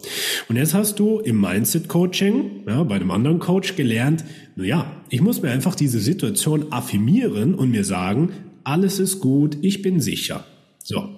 Und 0.50 0.58
jetzt 0.58 0.74
hast 0.74 1.00
du 1.00 1.20
im 1.20 1.40
Mindset 1.40 1.88
Coaching, 1.88 2.66
ja, 2.68 2.84
bei 2.84 2.96
einem 2.96 3.12
anderen 3.12 3.40
Coach 3.40 3.78
gelernt, 3.78 4.26
na 4.58 4.66
ja, 4.66 5.02
ich 5.10 5.22
muss 5.22 5.42
mir 5.42 5.52
einfach 5.52 5.76
diese 5.76 6.02
Situation 6.02 6.74
affirmieren 6.74 7.56
und 7.56 7.72
mir 7.72 7.86
sagen, 7.86 8.32
alles 8.66 9.00
ist 9.00 9.22
gut, 9.22 9.58
ich 9.62 9.84
bin 9.84 10.02
sicher. 10.02 10.44
So. 10.84 11.18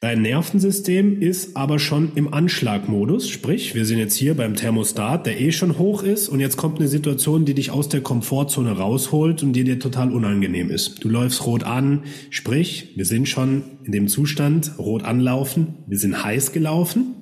Dein 0.00 0.20
Nervensystem 0.20 1.22
ist 1.22 1.56
aber 1.56 1.78
schon 1.78 2.12
im 2.16 2.32
Anschlagmodus, 2.32 3.30
sprich, 3.30 3.74
wir 3.74 3.86
sind 3.86 3.98
jetzt 3.98 4.14
hier 4.14 4.34
beim 4.34 4.54
Thermostat, 4.54 5.24
der 5.24 5.40
eh 5.40 5.52
schon 5.52 5.78
hoch 5.78 6.02
ist 6.02 6.28
und 6.28 6.38
jetzt 6.38 6.58
kommt 6.58 6.78
eine 6.78 6.88
Situation, 6.88 7.46
die 7.46 7.54
dich 7.54 7.70
aus 7.70 7.88
der 7.88 8.02
Komfortzone 8.02 8.72
rausholt 8.72 9.42
und 9.42 9.54
die 9.54 9.64
dir 9.64 9.80
total 9.80 10.12
unangenehm 10.12 10.70
ist. 10.70 11.02
Du 11.02 11.08
läufst 11.08 11.46
rot 11.46 11.64
an, 11.64 12.04
sprich, 12.28 12.92
wir 12.96 13.06
sind 13.06 13.26
schon 13.26 13.78
in 13.84 13.92
dem 13.92 14.06
Zustand, 14.08 14.78
rot 14.78 15.02
anlaufen, 15.02 15.76
wir 15.86 15.98
sind 15.98 16.22
heiß 16.22 16.52
gelaufen 16.52 17.14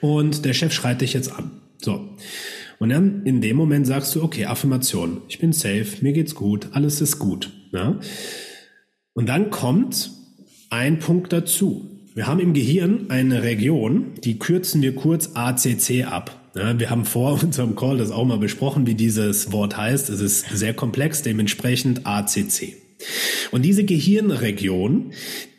und 0.00 0.46
der 0.46 0.54
Chef 0.54 0.72
schreit 0.72 1.02
dich 1.02 1.12
jetzt 1.12 1.30
an. 1.30 1.50
So. 1.82 2.16
Und 2.78 2.88
dann 2.88 3.26
in 3.26 3.42
dem 3.42 3.58
Moment 3.58 3.86
sagst 3.86 4.14
du, 4.14 4.22
okay, 4.22 4.46
Affirmation, 4.46 5.20
ich 5.28 5.38
bin 5.38 5.52
safe, 5.52 5.98
mir 6.00 6.14
geht's 6.14 6.34
gut, 6.34 6.68
alles 6.72 7.02
ist 7.02 7.18
gut. 7.18 7.50
Ja? 7.72 8.00
Und 9.12 9.28
dann 9.28 9.50
kommt 9.50 10.17
ein 10.70 10.98
Punkt 10.98 11.32
dazu. 11.32 11.88
Wir 12.14 12.26
haben 12.26 12.40
im 12.40 12.52
Gehirn 12.52 13.06
eine 13.10 13.42
Region, 13.42 14.12
die 14.24 14.38
kürzen 14.38 14.82
wir 14.82 14.94
kurz 14.94 15.30
ACC 15.34 16.04
ab. 16.04 16.50
Ja, 16.54 16.78
wir 16.78 16.90
haben 16.90 17.04
vor 17.04 17.42
unserem 17.42 17.76
Call 17.76 17.98
das 17.98 18.10
auch 18.10 18.24
mal 18.24 18.38
besprochen, 18.38 18.86
wie 18.86 18.94
dieses 18.94 19.52
Wort 19.52 19.76
heißt. 19.76 20.10
Es 20.10 20.20
ist 20.20 20.48
sehr 20.50 20.74
komplex, 20.74 21.22
dementsprechend 21.22 22.06
ACC. 22.06 22.74
Und 23.52 23.62
diese 23.62 23.84
Gehirnregion, 23.84 25.12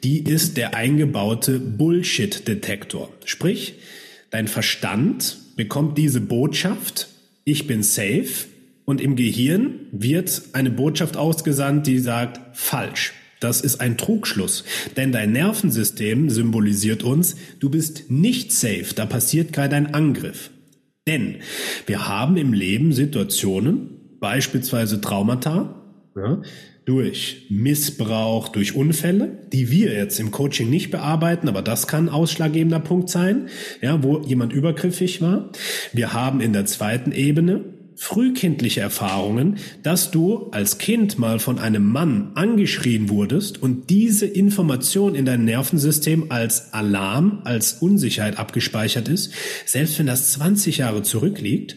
die 0.03 0.19
ist 0.19 0.57
der 0.57 0.75
eingebaute 0.75 1.59
Bullshit-Detektor. 1.59 3.09
Sprich, 3.25 3.75
dein 4.29 4.47
Verstand 4.47 5.37
bekommt 5.55 5.97
diese 5.97 6.21
Botschaft, 6.21 7.07
ich 7.45 7.65
bin 7.65 7.81
safe, 7.81 8.47
und 8.85 9.01
im 9.01 9.15
Gehirn 9.15 9.81
wird 9.91 10.41
eine 10.53 10.71
Botschaft 10.71 11.15
ausgesandt, 11.15 11.87
die 11.87 11.99
sagt, 11.99 12.57
falsch. 12.57 13.13
Das 13.39 13.61
ist 13.61 13.79
ein 13.79 13.97
Trugschluss, 13.97 14.65
denn 14.97 15.11
dein 15.11 15.31
Nervensystem 15.31 16.29
symbolisiert 16.29 17.03
uns, 17.03 17.37
du 17.59 17.69
bist 17.69 18.11
nicht 18.11 18.51
safe, 18.51 18.93
da 18.95 19.05
passiert 19.05 19.53
gerade 19.53 19.75
ein 19.75 19.93
Angriff. 19.93 20.51
Denn 21.07 21.37
wir 21.85 22.07
haben 22.07 22.37
im 22.37 22.53
Leben 22.53 22.91
Situationen, 22.91 24.17
beispielsweise 24.19 24.99
Traumata, 24.99 25.75
ja, 26.15 26.41
durch 26.89 27.45
Missbrauch, 27.49 28.49
durch 28.49 28.75
Unfälle, 28.75 29.37
die 29.53 29.69
wir 29.69 29.93
jetzt 29.93 30.19
im 30.19 30.31
Coaching 30.31 30.71
nicht 30.71 30.89
bearbeiten, 30.89 31.47
aber 31.47 31.61
das 31.61 31.85
kann 31.85 32.05
ein 32.05 32.13
ausschlaggebender 32.13 32.79
Punkt 32.79 33.09
sein, 33.09 33.47
ja, 33.79 34.01
wo 34.01 34.21
jemand 34.21 34.53
übergriffig 34.53 35.21
war. 35.21 35.51
Wir 35.93 36.13
haben 36.13 36.41
in 36.41 36.51
der 36.51 36.65
zweiten 36.65 37.11
Ebene 37.11 37.63
frühkindliche 37.99 38.79
Erfahrungen, 38.79 39.57
dass 39.83 40.09
du 40.09 40.47
als 40.51 40.77
Kind 40.77 41.19
mal 41.19 41.37
von 41.37 41.59
einem 41.59 41.85
Mann 41.85 42.31
angeschrien 42.33 43.09
wurdest 43.09 43.61
und 43.61 43.89
diese 43.89 44.25
Information 44.25 45.15
in 45.15 45.25
deinem 45.25 45.43
Nervensystem 45.43 46.27
als 46.29 46.73
Alarm, 46.73 47.41
als 47.43 47.73
Unsicherheit 47.73 48.39
abgespeichert 48.39 49.09
ist, 49.09 49.33
selbst 49.65 49.99
wenn 49.99 50.05
das 50.05 50.31
20 50.31 50.77
Jahre 50.77 51.03
zurückliegt. 51.03 51.75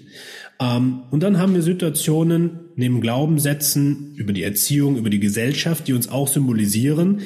Ähm, 0.60 1.02
und 1.10 1.24
dann 1.24 1.38
haben 1.38 1.54
wir 1.54 1.62
Situationen 1.62 2.60
neben 2.76 3.00
Glaubenssätzen 3.00 4.14
über 4.14 4.32
die 4.32 4.44
Erziehung, 4.44 4.96
über 4.96 5.10
die 5.10 5.20
Gesellschaft, 5.20 5.88
die 5.88 5.92
uns 5.92 6.08
auch 6.08 6.28
symbolisieren, 6.28 7.22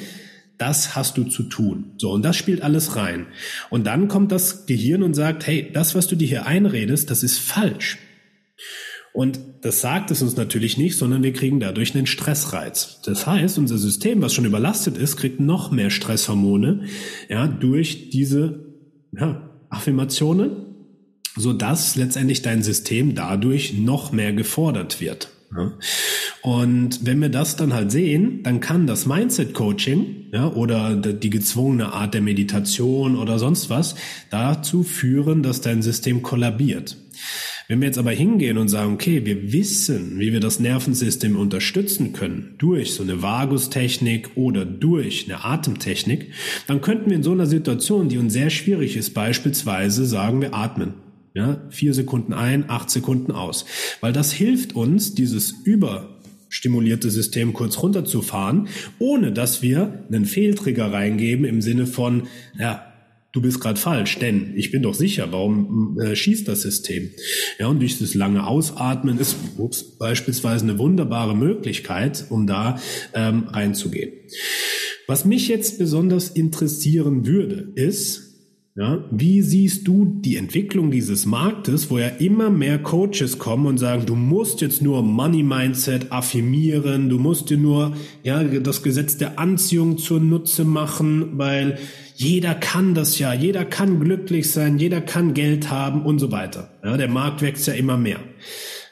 das 0.57 0.95
hast 0.95 1.19
du 1.19 1.25
zu 1.25 1.43
tun. 1.43 1.91
So, 1.97 2.11
und 2.13 2.25
das 2.25 2.35
spielt 2.35 2.63
alles 2.63 2.95
rein. 2.95 3.27
Und 3.69 3.85
dann 3.85 4.07
kommt 4.07 4.31
das 4.31 4.65
Gehirn 4.65 5.03
und 5.03 5.13
sagt, 5.13 5.45
hey, 5.45 5.69
das, 5.71 5.93
was 5.93 6.07
du 6.07 6.15
dir 6.15 6.27
hier 6.27 6.47
einredest, 6.47 7.11
das 7.11 7.21
ist 7.21 7.37
falsch. 7.37 7.99
Und 9.17 9.39
das 9.61 9.81
sagt 9.81 10.11
es 10.11 10.21
uns 10.21 10.35
natürlich 10.35 10.77
nicht, 10.77 10.95
sondern 10.95 11.23
wir 11.23 11.33
kriegen 11.33 11.59
dadurch 11.59 11.95
einen 11.95 12.05
Stressreiz. 12.05 13.01
Das 13.03 13.25
heißt, 13.25 13.57
unser 13.57 13.79
System, 13.79 14.21
was 14.21 14.31
schon 14.31 14.45
überlastet 14.45 14.95
ist, 14.95 15.17
kriegt 15.17 15.39
noch 15.39 15.71
mehr 15.71 15.89
Stresshormone, 15.89 16.83
ja, 17.27 17.47
durch 17.47 18.11
diese, 18.11 18.75
ja, 19.11 19.49
Affirmationen, 19.69 20.51
so 21.35 21.51
dass 21.51 21.95
letztendlich 21.95 22.43
dein 22.43 22.61
System 22.61 23.15
dadurch 23.15 23.73
noch 23.73 24.11
mehr 24.11 24.33
gefordert 24.33 25.01
wird. 25.01 25.29
Ja. 25.51 25.73
Und 26.43 27.03
wenn 27.03 27.19
wir 27.19 27.29
das 27.29 27.55
dann 27.55 27.73
halt 27.73 27.91
sehen, 27.91 28.43
dann 28.43 28.59
kann 28.59 28.85
das 28.85 29.07
Mindset 29.07 29.55
Coaching 29.55 30.27
ja, 30.31 30.47
oder 30.51 30.95
die 30.95 31.31
gezwungene 31.31 31.91
Art 31.91 32.13
der 32.13 32.21
Meditation 32.21 33.17
oder 33.17 33.39
sonst 33.39 33.71
was 33.71 33.95
dazu 34.29 34.83
führen, 34.83 35.41
dass 35.41 35.61
dein 35.61 35.81
System 35.81 36.21
kollabiert. 36.21 36.97
Wenn 37.67 37.81
wir 37.81 37.87
jetzt 37.87 37.97
aber 37.97 38.11
hingehen 38.11 38.57
und 38.57 38.69
sagen, 38.69 38.93
okay, 38.93 39.25
wir 39.25 39.51
wissen, 39.51 40.19
wie 40.19 40.31
wir 40.31 40.39
das 40.39 40.59
Nervensystem 40.59 41.35
unterstützen 41.35 42.13
können 42.13 42.55
durch 42.57 42.93
so 42.93 43.03
eine 43.03 43.21
Vagustechnik 43.21 44.31
oder 44.35 44.65
durch 44.65 45.25
eine 45.25 45.43
Atemtechnik, 45.43 46.31
dann 46.67 46.81
könnten 46.81 47.09
wir 47.09 47.17
in 47.17 47.23
so 47.23 47.31
einer 47.31 47.45
Situation, 47.45 48.09
die 48.09 48.17
uns 48.17 48.33
sehr 48.33 48.49
schwierig 48.49 48.95
ist, 48.95 49.13
beispielsweise 49.13 50.05
sagen, 50.05 50.41
wir 50.41 50.53
atmen. 50.53 50.93
Ja, 51.33 51.61
vier 51.69 51.93
Sekunden 51.93 52.33
ein, 52.33 52.67
acht 52.67 52.89
Sekunden 52.89 53.31
aus. 53.31 53.65
Weil 54.01 54.11
das 54.11 54.31
hilft 54.31 54.75
uns, 54.75 55.13
dieses 55.13 55.51
überstimulierte 55.51 57.11
System 57.11 57.53
kurz 57.53 57.77
runterzufahren, 57.83 58.69
ohne 58.97 59.31
dass 59.31 59.61
wir 59.61 60.03
einen 60.07 60.25
Fehltrigger 60.25 60.91
reingeben 60.91 61.45
im 61.45 61.61
Sinne 61.61 61.85
von, 61.85 62.23
ja, 62.57 62.87
du 63.31 63.41
bist 63.41 63.59
gerade 63.59 63.79
falsch, 63.79 64.19
denn 64.19 64.53
ich 64.55 64.71
bin 64.71 64.81
doch 64.81 64.93
sicher, 64.93 65.27
warum 65.31 65.99
äh, 65.99 66.15
schießt 66.15 66.47
das 66.47 66.61
System? 66.61 67.11
Ja, 67.59 67.67
und 67.67 67.79
durch 67.79 67.99
das 67.99 68.15
lange 68.15 68.47
Ausatmen 68.47 69.19
ist 69.19 69.35
ups, 69.57 69.83
beispielsweise 69.83 70.65
eine 70.65 70.79
wunderbare 70.79 71.35
Möglichkeit, 71.35 72.25
um 72.29 72.47
da 72.47 72.79
ähm, 73.13 73.45
reinzugehen. 73.47 74.13
Was 75.07 75.23
mich 75.23 75.47
jetzt 75.47 75.77
besonders 75.77 76.29
interessieren 76.29 77.25
würde, 77.25 77.71
ist, 77.75 78.27
ja, 78.77 79.03
wie 79.09 79.41
siehst 79.41 79.87
du 79.87 80.05
die 80.05 80.35
Entwicklung 80.35 80.91
dieses 80.91 81.25
Marktes, 81.25 81.89
wo 81.89 81.97
ja 81.97 82.09
immer 82.09 82.51
mehr 82.51 82.77
Coaches 82.77 83.39
kommen 83.39 83.65
und 83.65 83.79
sagen, 83.79 84.05
du 84.05 84.13
musst 84.13 84.61
jetzt 84.61 84.83
nur 84.83 85.01
Money 85.01 85.41
Mindset 85.41 86.11
affirmieren, 86.11 87.09
du 87.09 87.17
musst 87.17 87.49
dir 87.49 87.57
nur 87.57 87.95
ja 88.21 88.43
das 88.43 88.83
Gesetz 88.83 89.17
der 89.17 89.39
Anziehung 89.39 89.97
zur 89.97 90.19
Nutze 90.19 90.63
machen, 90.63 91.39
weil 91.39 91.79
jeder 92.19 92.55
kann 92.55 92.95
das 92.95 93.19
ja, 93.19 93.31
jeder 93.31 93.63
kann 93.63 93.99
glücklich 93.99 94.51
sein, 94.51 94.79
jeder 94.79 95.01
kann 95.01 95.35
Geld 95.35 95.69
haben 95.69 96.03
und 96.03 96.17
so 96.17 96.31
weiter. 96.31 96.71
Ja, 96.83 96.97
der 96.97 97.09
Markt 97.09 97.43
wächst 97.43 97.67
ja 97.67 97.73
immer 97.73 97.95
mehr. 97.95 98.19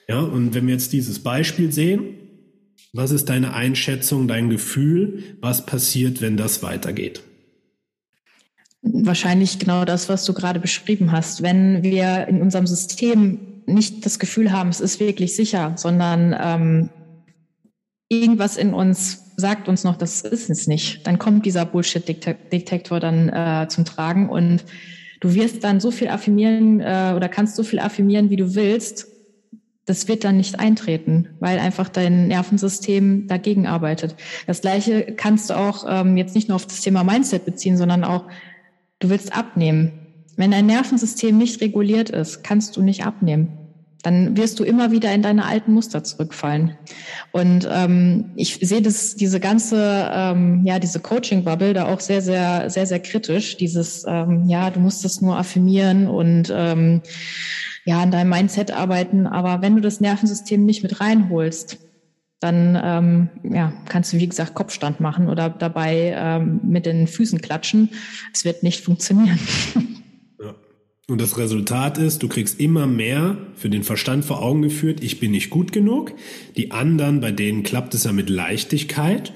Ja, 0.07 0.19
und 0.19 0.53
wenn 0.53 0.67
wir 0.67 0.73
jetzt 0.75 0.93
dieses 0.93 1.23
Beispiel 1.23 1.71
sehen, 1.71 2.03
was 2.93 3.09
ist 3.09 3.25
deine 3.25 3.55
Einschätzung, 3.55 4.27
dein 4.27 4.51
Gefühl, 4.51 5.38
was 5.41 5.65
passiert, 5.65 6.21
wenn 6.21 6.38
das 6.38 6.61
weitergeht? 6.61 7.23
Wahrscheinlich 8.83 9.57
genau 9.57 9.85
das, 9.85 10.07
was 10.07 10.23
du 10.25 10.33
gerade 10.33 10.59
beschrieben 10.59 11.11
hast. 11.11 11.41
Wenn 11.41 11.81
wir 11.81 12.27
in 12.27 12.43
unserem 12.43 12.67
System 12.67 13.63
nicht 13.65 14.05
das 14.05 14.19
Gefühl 14.19 14.51
haben, 14.51 14.69
es 14.69 14.81
ist 14.81 14.99
wirklich 14.99 15.35
sicher, 15.35 15.73
sondern 15.77 16.35
ähm, 16.39 16.89
irgendwas 18.07 18.55
in 18.55 18.75
uns 18.75 19.24
sagt 19.37 19.67
uns 19.67 19.83
noch, 19.83 19.95
das 19.95 20.21
ist 20.21 20.49
es 20.49 20.67
nicht, 20.67 21.05
dann 21.07 21.19
kommt 21.19 21.45
dieser 21.45 21.65
Bullshit-Detektor 21.65 22.99
dann 22.99 23.29
äh, 23.29 23.67
zum 23.69 23.85
Tragen 23.85 24.29
und 24.29 24.63
du 25.19 25.33
wirst 25.33 25.63
dann 25.63 25.79
so 25.79 25.91
viel 25.91 26.07
affirmieren 26.07 26.79
äh, 26.79 27.13
oder 27.15 27.29
kannst 27.29 27.55
so 27.55 27.63
viel 27.63 27.79
affirmieren, 27.79 28.29
wie 28.29 28.37
du 28.37 28.55
willst. 28.55 29.07
Das 29.85 30.07
wird 30.07 30.23
dann 30.23 30.37
nicht 30.37 30.59
eintreten, 30.59 31.29
weil 31.39 31.59
einfach 31.59 31.89
dein 31.89 32.27
Nervensystem 32.27 33.27
dagegen 33.27 33.67
arbeitet. 33.67 34.15
Das 34.47 34.61
Gleiche 34.61 35.13
kannst 35.15 35.49
du 35.49 35.53
auch 35.53 35.85
ähm, 35.87 36.17
jetzt 36.17 36.33
nicht 36.33 36.49
nur 36.49 36.55
auf 36.55 36.65
das 36.65 36.81
Thema 36.81 37.03
Mindset 37.03 37.45
beziehen, 37.45 37.77
sondern 37.77 38.03
auch 38.03 38.25
Du 38.99 39.09
willst 39.09 39.35
abnehmen. 39.35 39.91
Wenn 40.37 40.51
dein 40.51 40.65
Nervensystem 40.65 41.37
nicht 41.37 41.61
reguliert 41.61 42.09
ist, 42.09 42.43
kannst 42.43 42.75
du 42.77 42.81
nicht 42.81 43.05
abnehmen. 43.05 43.64
Dann 44.05 44.37
wirst 44.37 44.59
du 44.59 44.63
immer 44.63 44.91
wieder 44.91 45.11
in 45.11 45.23
deine 45.23 45.45
alten 45.45 45.73
Muster 45.73 46.03
zurückfallen. 46.03 46.77
Und 47.31 47.67
ähm, 47.71 48.33
ich 48.35 48.59
sehe 48.61 48.83
das, 48.83 49.15
diese 49.15 49.39
ganze, 49.39 50.11
ähm, 50.13 50.61
ja, 50.63 50.77
diese 50.77 50.99
Coaching-Bubble 50.99 51.73
da 51.73 51.87
auch 51.87 51.99
sehr, 51.99 52.21
sehr, 52.21 52.69
sehr, 52.69 52.85
sehr 52.85 52.99
kritisch. 52.99 53.57
Dieses, 53.57 54.05
ähm, 54.07 54.47
ja, 54.47 54.69
du 54.69 54.79
musst 54.79 55.03
das 55.03 55.21
nur 55.21 55.39
affirmieren 55.39 56.05
und 56.05 56.53
ähm, 56.55 57.01
ja, 57.85 57.99
an 57.99 58.11
deinem 58.11 58.29
Mindset 58.29 58.69
arbeiten. 58.69 59.25
Aber 59.25 59.63
wenn 59.63 59.75
du 59.75 59.81
das 59.81 60.01
Nervensystem 60.01 60.63
nicht 60.63 60.83
mit 60.83 61.01
reinholst, 61.01 61.79
dann 62.39 62.79
ähm, 62.79 63.29
ja, 63.55 63.73
kannst 63.89 64.13
du, 64.13 64.17
wie 64.17 64.29
gesagt, 64.29 64.53
Kopfstand 64.53 64.99
machen 64.99 65.29
oder 65.29 65.49
dabei 65.49 66.13
ähm, 66.15 66.59
mit 66.61 66.85
den 66.85 67.07
Füßen 67.07 67.41
klatschen. 67.41 67.89
Es 68.31 68.45
wird 68.45 68.61
nicht 68.61 68.83
funktionieren. 68.83 69.39
Und 71.07 71.21
das 71.21 71.37
Resultat 71.37 71.99
ist, 71.99 72.23
du 72.23 72.27
kriegst 72.27 72.59
immer 72.59 72.87
mehr 72.87 73.37
für 73.53 73.69
den 73.69 73.83
Verstand 73.83 74.25
vor 74.25 74.41
Augen 74.41 74.63
geführt, 74.63 75.03
ich 75.03 75.19
bin 75.19 75.31
nicht 75.31 75.51
gut 75.51 75.71
genug. 75.71 76.13
Die 76.57 76.71
anderen, 76.71 77.21
bei 77.21 77.31
denen 77.31 77.61
klappt 77.61 77.93
es 77.93 78.05
ja 78.05 78.11
mit 78.11 78.27
Leichtigkeit. 78.27 79.31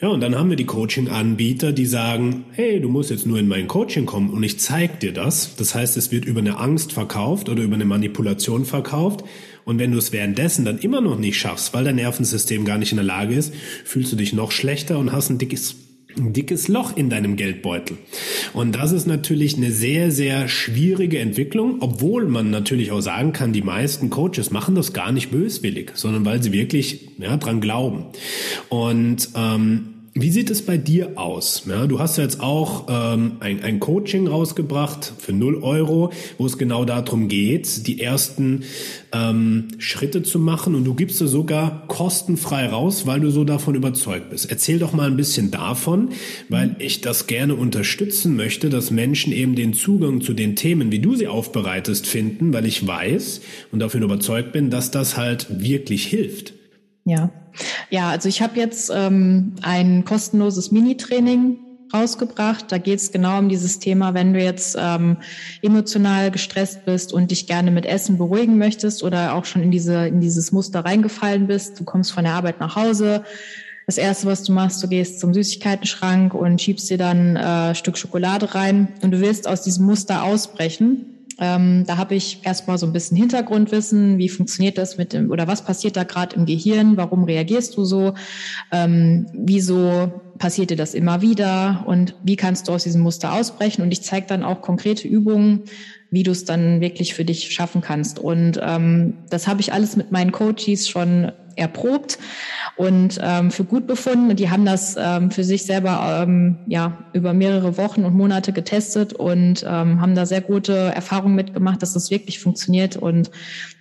Ja, 0.00 0.08
und 0.08 0.20
dann 0.20 0.36
haben 0.36 0.50
wir 0.50 0.56
die 0.56 0.64
Coaching-Anbieter, 0.64 1.72
die 1.72 1.86
sagen, 1.86 2.44
hey, 2.52 2.80
du 2.80 2.88
musst 2.88 3.10
jetzt 3.10 3.26
nur 3.26 3.40
in 3.40 3.48
mein 3.48 3.66
Coaching 3.66 4.06
kommen 4.06 4.30
und 4.30 4.44
ich 4.44 4.60
zeig 4.60 5.00
dir 5.00 5.12
das. 5.12 5.56
Das 5.56 5.74
heißt, 5.74 5.96
es 5.96 6.12
wird 6.12 6.24
über 6.24 6.38
eine 6.38 6.58
Angst 6.58 6.92
verkauft 6.92 7.48
oder 7.48 7.64
über 7.64 7.74
eine 7.74 7.84
Manipulation 7.84 8.64
verkauft. 8.64 9.24
Und 9.64 9.80
wenn 9.80 9.90
du 9.90 9.98
es 9.98 10.12
währenddessen 10.12 10.64
dann 10.64 10.78
immer 10.78 11.00
noch 11.00 11.18
nicht 11.18 11.36
schaffst, 11.36 11.74
weil 11.74 11.82
dein 11.82 11.96
Nervensystem 11.96 12.64
gar 12.64 12.78
nicht 12.78 12.92
in 12.92 12.96
der 12.96 13.04
Lage 13.04 13.34
ist, 13.34 13.52
fühlst 13.84 14.12
du 14.12 14.16
dich 14.16 14.32
noch 14.32 14.52
schlechter 14.52 15.00
und 15.00 15.10
hast 15.10 15.30
ein 15.30 15.38
dickes 15.38 15.74
ein 16.18 16.32
dickes 16.32 16.68
Loch 16.68 16.96
in 16.96 17.10
deinem 17.10 17.36
Geldbeutel. 17.36 17.96
Und 18.52 18.74
das 18.74 18.92
ist 18.92 19.06
natürlich 19.06 19.56
eine 19.56 19.70
sehr, 19.70 20.10
sehr 20.10 20.48
schwierige 20.48 21.18
Entwicklung, 21.18 21.76
obwohl 21.80 22.26
man 22.26 22.50
natürlich 22.50 22.92
auch 22.92 23.00
sagen 23.00 23.32
kann, 23.32 23.52
die 23.52 23.62
meisten 23.62 24.10
Coaches 24.10 24.50
machen 24.50 24.74
das 24.74 24.92
gar 24.92 25.12
nicht 25.12 25.30
böswillig, 25.30 25.92
sondern 25.94 26.24
weil 26.24 26.42
sie 26.42 26.52
wirklich 26.52 27.08
ja, 27.18 27.36
dran 27.36 27.60
glauben. 27.60 28.04
Und 28.68 29.28
ähm, 29.34 29.91
wie 30.14 30.30
sieht 30.30 30.50
es 30.50 30.60
bei 30.60 30.76
dir 30.76 31.12
aus? 31.16 31.62
Ja, 31.66 31.86
du 31.86 31.98
hast 31.98 32.18
ja 32.18 32.24
jetzt 32.24 32.40
auch 32.40 32.86
ähm, 32.90 33.36
ein, 33.40 33.62
ein 33.62 33.80
Coaching 33.80 34.26
rausgebracht 34.26 35.10
für 35.16 35.32
0 35.32 35.62
Euro, 35.62 36.12
wo 36.36 36.44
es 36.44 36.58
genau 36.58 36.84
darum 36.84 37.28
geht, 37.28 37.86
die 37.86 38.00
ersten 38.00 38.64
ähm, 39.12 39.68
Schritte 39.78 40.22
zu 40.22 40.38
machen 40.38 40.74
und 40.74 40.84
du 40.84 40.92
gibst 40.92 41.22
es 41.22 41.30
sogar 41.30 41.86
kostenfrei 41.86 42.66
raus, 42.66 43.06
weil 43.06 43.20
du 43.20 43.30
so 43.30 43.44
davon 43.44 43.74
überzeugt 43.74 44.28
bist. 44.28 44.50
Erzähl 44.50 44.78
doch 44.78 44.92
mal 44.92 45.06
ein 45.06 45.16
bisschen 45.16 45.50
davon, 45.50 46.10
weil 46.50 46.76
ich 46.78 47.00
das 47.00 47.26
gerne 47.26 47.54
unterstützen 47.54 48.36
möchte, 48.36 48.68
dass 48.68 48.90
Menschen 48.90 49.32
eben 49.32 49.54
den 49.54 49.72
Zugang 49.72 50.20
zu 50.20 50.34
den 50.34 50.56
Themen, 50.56 50.92
wie 50.92 50.98
du 50.98 51.14
sie 51.14 51.28
aufbereitest, 51.28 52.06
finden, 52.06 52.52
weil 52.52 52.66
ich 52.66 52.86
weiß 52.86 53.40
und 53.72 53.78
davon 53.78 54.02
überzeugt 54.02 54.52
bin, 54.52 54.68
dass 54.68 54.90
das 54.90 55.16
halt 55.16 55.46
wirklich 55.62 56.06
hilft. 56.06 56.52
Ja, 57.06 57.30
ja, 57.90 58.10
also 58.10 58.28
ich 58.28 58.42
habe 58.42 58.58
jetzt 58.58 58.90
ähm, 58.94 59.54
ein 59.62 60.04
kostenloses 60.04 60.70
Mini-Training 60.70 61.58
rausgebracht. 61.92 62.66
Da 62.70 62.78
geht 62.78 62.98
es 62.98 63.12
genau 63.12 63.38
um 63.38 63.48
dieses 63.48 63.78
Thema, 63.78 64.14
wenn 64.14 64.32
du 64.32 64.42
jetzt 64.42 64.76
ähm, 64.78 65.18
emotional 65.60 66.30
gestresst 66.30 66.84
bist 66.84 67.12
und 67.12 67.30
dich 67.30 67.46
gerne 67.46 67.70
mit 67.70 67.86
Essen 67.86 68.18
beruhigen 68.18 68.58
möchtest 68.58 69.02
oder 69.02 69.34
auch 69.34 69.44
schon 69.44 69.62
in 69.62 69.70
diese 69.70 70.06
in 70.06 70.20
dieses 70.20 70.52
Muster 70.52 70.84
reingefallen 70.84 71.46
bist. 71.46 71.78
Du 71.78 71.84
kommst 71.84 72.12
von 72.12 72.24
der 72.24 72.34
Arbeit 72.34 72.60
nach 72.60 72.76
Hause. 72.76 73.24
Das 73.86 73.98
erste, 73.98 74.26
was 74.26 74.44
du 74.44 74.52
machst, 74.52 74.82
du 74.82 74.88
gehst 74.88 75.18
zum 75.20 75.34
Süßigkeitenschrank 75.34 76.34
und 76.34 76.62
schiebst 76.62 76.88
dir 76.88 76.98
dann 76.98 77.36
äh, 77.36 77.74
Stück 77.74 77.98
Schokolade 77.98 78.54
rein 78.54 78.88
und 79.02 79.10
du 79.10 79.20
willst 79.20 79.48
aus 79.48 79.62
diesem 79.62 79.86
Muster 79.86 80.22
ausbrechen 80.22 81.11
ähm, 81.42 81.82
da 81.88 81.96
habe 81.96 82.14
ich 82.14 82.38
erstmal 82.44 82.78
so 82.78 82.86
ein 82.86 82.92
bisschen 82.92 83.16
Hintergrundwissen, 83.16 84.16
wie 84.16 84.28
funktioniert 84.28 84.78
das 84.78 84.96
mit 84.96 85.12
dem 85.12 85.32
oder 85.32 85.48
was 85.48 85.64
passiert 85.64 85.96
da 85.96 86.04
gerade 86.04 86.36
im 86.36 86.46
Gehirn, 86.46 86.96
warum 86.96 87.24
reagierst 87.24 87.76
du 87.76 87.84
so, 87.84 88.14
ähm, 88.70 89.26
wieso 89.32 90.22
passiert 90.38 90.70
dir 90.70 90.76
das 90.76 90.94
immer 90.94 91.20
wieder? 91.20 91.82
Und 91.88 92.14
wie 92.22 92.36
kannst 92.36 92.68
du 92.68 92.72
aus 92.72 92.84
diesem 92.84 93.02
Muster 93.02 93.32
ausbrechen? 93.32 93.82
Und 93.82 93.90
ich 93.90 94.02
zeige 94.02 94.28
dann 94.28 94.44
auch 94.44 94.60
konkrete 94.60 95.08
Übungen, 95.08 95.64
wie 96.12 96.22
du 96.22 96.30
es 96.30 96.44
dann 96.44 96.80
wirklich 96.80 97.14
für 97.14 97.24
dich 97.24 97.50
schaffen 97.50 97.80
kannst. 97.80 98.18
Und 98.18 98.60
ähm, 98.62 99.14
das 99.30 99.48
habe 99.48 99.60
ich 99.60 99.72
alles 99.72 99.96
mit 99.96 100.12
meinen 100.12 100.30
Coaches 100.30 100.88
schon 100.88 101.32
erprobt 101.56 102.18
und 102.76 103.18
ähm, 103.22 103.50
für 103.50 103.64
gut 103.64 103.86
befunden. 103.86 104.36
Die 104.36 104.50
haben 104.50 104.64
das 104.64 104.96
ähm, 104.98 105.30
für 105.30 105.42
sich 105.42 105.64
selber 105.64 106.22
ähm, 106.22 106.58
ja 106.66 106.98
über 107.14 107.32
mehrere 107.32 107.78
Wochen 107.78 108.04
und 108.04 108.14
Monate 108.14 108.52
getestet 108.52 109.14
und 109.14 109.62
ähm, 109.66 110.00
haben 110.00 110.14
da 110.14 110.26
sehr 110.26 110.42
gute 110.42 110.74
Erfahrungen 110.74 111.34
mitgemacht, 111.34 111.82
dass 111.82 111.94
das 111.94 112.10
wirklich 112.10 112.40
funktioniert 112.40 112.96
und 112.96 113.30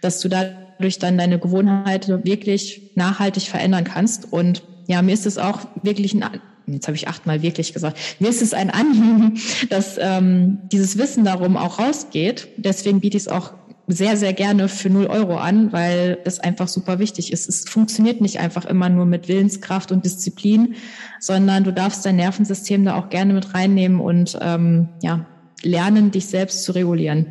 dass 0.02 0.22
du 0.22 0.30
dadurch 0.30 1.00
dann 1.00 1.18
deine 1.18 1.38
Gewohnheiten 1.38 2.24
wirklich 2.24 2.92
nachhaltig 2.96 3.44
verändern 3.44 3.84
kannst. 3.84 4.32
Und 4.32 4.64
ja, 4.88 5.02
mir 5.02 5.14
ist 5.14 5.26
es 5.26 5.38
auch 5.38 5.60
wirklich 5.84 6.14
ein 6.14 6.24
jetzt 6.68 6.88
habe 6.88 6.96
ich 6.96 7.08
achtmal 7.08 7.42
wirklich 7.42 7.74
gesagt, 7.74 7.98
mir 8.20 8.30
ist 8.30 8.42
es 8.42 8.54
ein 8.54 8.70
Anliegen, 8.70 9.40
dass 9.70 9.98
ähm, 10.00 10.60
dieses 10.72 10.98
Wissen 10.98 11.24
darum 11.24 11.58
auch 11.58 11.80
rausgeht. 11.80 12.48
Deswegen 12.58 13.00
biete 13.02 13.18
ich 13.18 13.24
es 13.24 13.28
auch 13.28 13.54
sehr, 13.88 14.16
sehr 14.18 14.34
gerne 14.34 14.70
für 14.70 14.90
0 14.90 15.08
Euro 15.08 15.38
an, 15.38 15.72
weil 15.74 16.20
es 16.24 16.40
einfach 16.40 16.68
super 16.68 17.00
wichtig 17.00 17.34
ist. 17.34 17.50
Es 17.50 17.66
funktioniert 17.68 18.22
nicht 18.22 18.40
einfach 18.40 18.66
immer 18.66 18.90
nur 18.90 19.06
mit 19.06 19.28
Willenskraft 19.28 19.92
und 19.92 20.06
Disziplin, 20.06 20.76
sondern 21.20 21.64
du 21.64 21.74
darfst 21.74 22.06
dein 22.06 22.16
Nervensystem 22.16 22.86
da 22.86 22.96
auch 22.96 23.10
gerne 23.10 23.34
mit 23.34 23.54
reinnehmen 23.54 24.00
und 24.00 24.38
ähm, 24.42 24.90
ja, 25.02 25.26
lernen, 25.64 26.12
dich 26.12 26.28
selbst 26.28 26.64
zu 26.64 26.72
regulieren. 26.74 27.28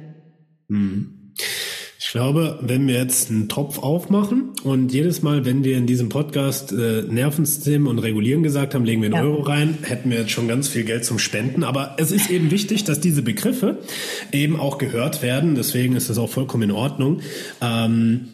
Mhm. 0.69 1.35
Ich 2.11 2.14
glaube, 2.14 2.59
wenn 2.61 2.88
wir 2.88 2.94
jetzt 2.96 3.31
einen 3.31 3.49
Topf 3.49 3.79
aufmachen 3.79 4.51
und 4.64 4.92
jedes 4.92 5.23
Mal, 5.23 5.44
wenn 5.44 5.62
wir 5.62 5.77
in 5.77 5.87
diesem 5.87 6.09
Podcast 6.09 6.73
äh, 6.73 7.03
Nervensystem 7.03 7.87
und 7.87 8.01
Regulieren 8.01 8.42
gesagt 8.42 8.75
haben, 8.75 8.85
legen 8.85 9.01
wir 9.01 9.14
einen 9.14 9.25
ja. 9.25 9.31
Euro 9.31 9.42
rein, 9.42 9.79
hätten 9.83 10.11
wir 10.11 10.18
jetzt 10.18 10.33
schon 10.33 10.49
ganz 10.49 10.66
viel 10.66 10.83
Geld 10.83 11.05
zum 11.05 11.20
Spenden. 11.20 11.62
Aber 11.62 11.94
es 11.99 12.11
ist 12.11 12.29
eben 12.29 12.51
wichtig, 12.51 12.83
dass 12.83 12.99
diese 12.99 13.23
Begriffe 13.23 13.79
eben 14.33 14.59
auch 14.59 14.79
gehört 14.79 15.23
werden. 15.23 15.55
Deswegen 15.55 15.94
ist 15.94 16.11
das 16.11 16.18
auch 16.18 16.29
vollkommen 16.29 16.64
in 16.64 16.73
Ordnung. 16.73 17.20
Ähm, 17.62 18.31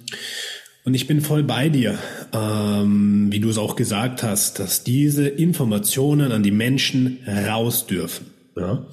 und 0.86 0.94
ich 0.94 1.06
bin 1.06 1.20
voll 1.20 1.42
bei 1.42 1.68
dir, 1.68 1.98
ähm, 2.32 3.30
wie 3.30 3.40
du 3.40 3.50
es 3.50 3.58
auch 3.58 3.76
gesagt 3.76 4.22
hast, 4.22 4.58
dass 4.58 4.84
diese 4.84 5.28
Informationen 5.28 6.32
an 6.32 6.42
die 6.42 6.50
Menschen 6.50 7.18
raus 7.46 7.86
dürfen 7.86 8.24
ja, 8.56 8.86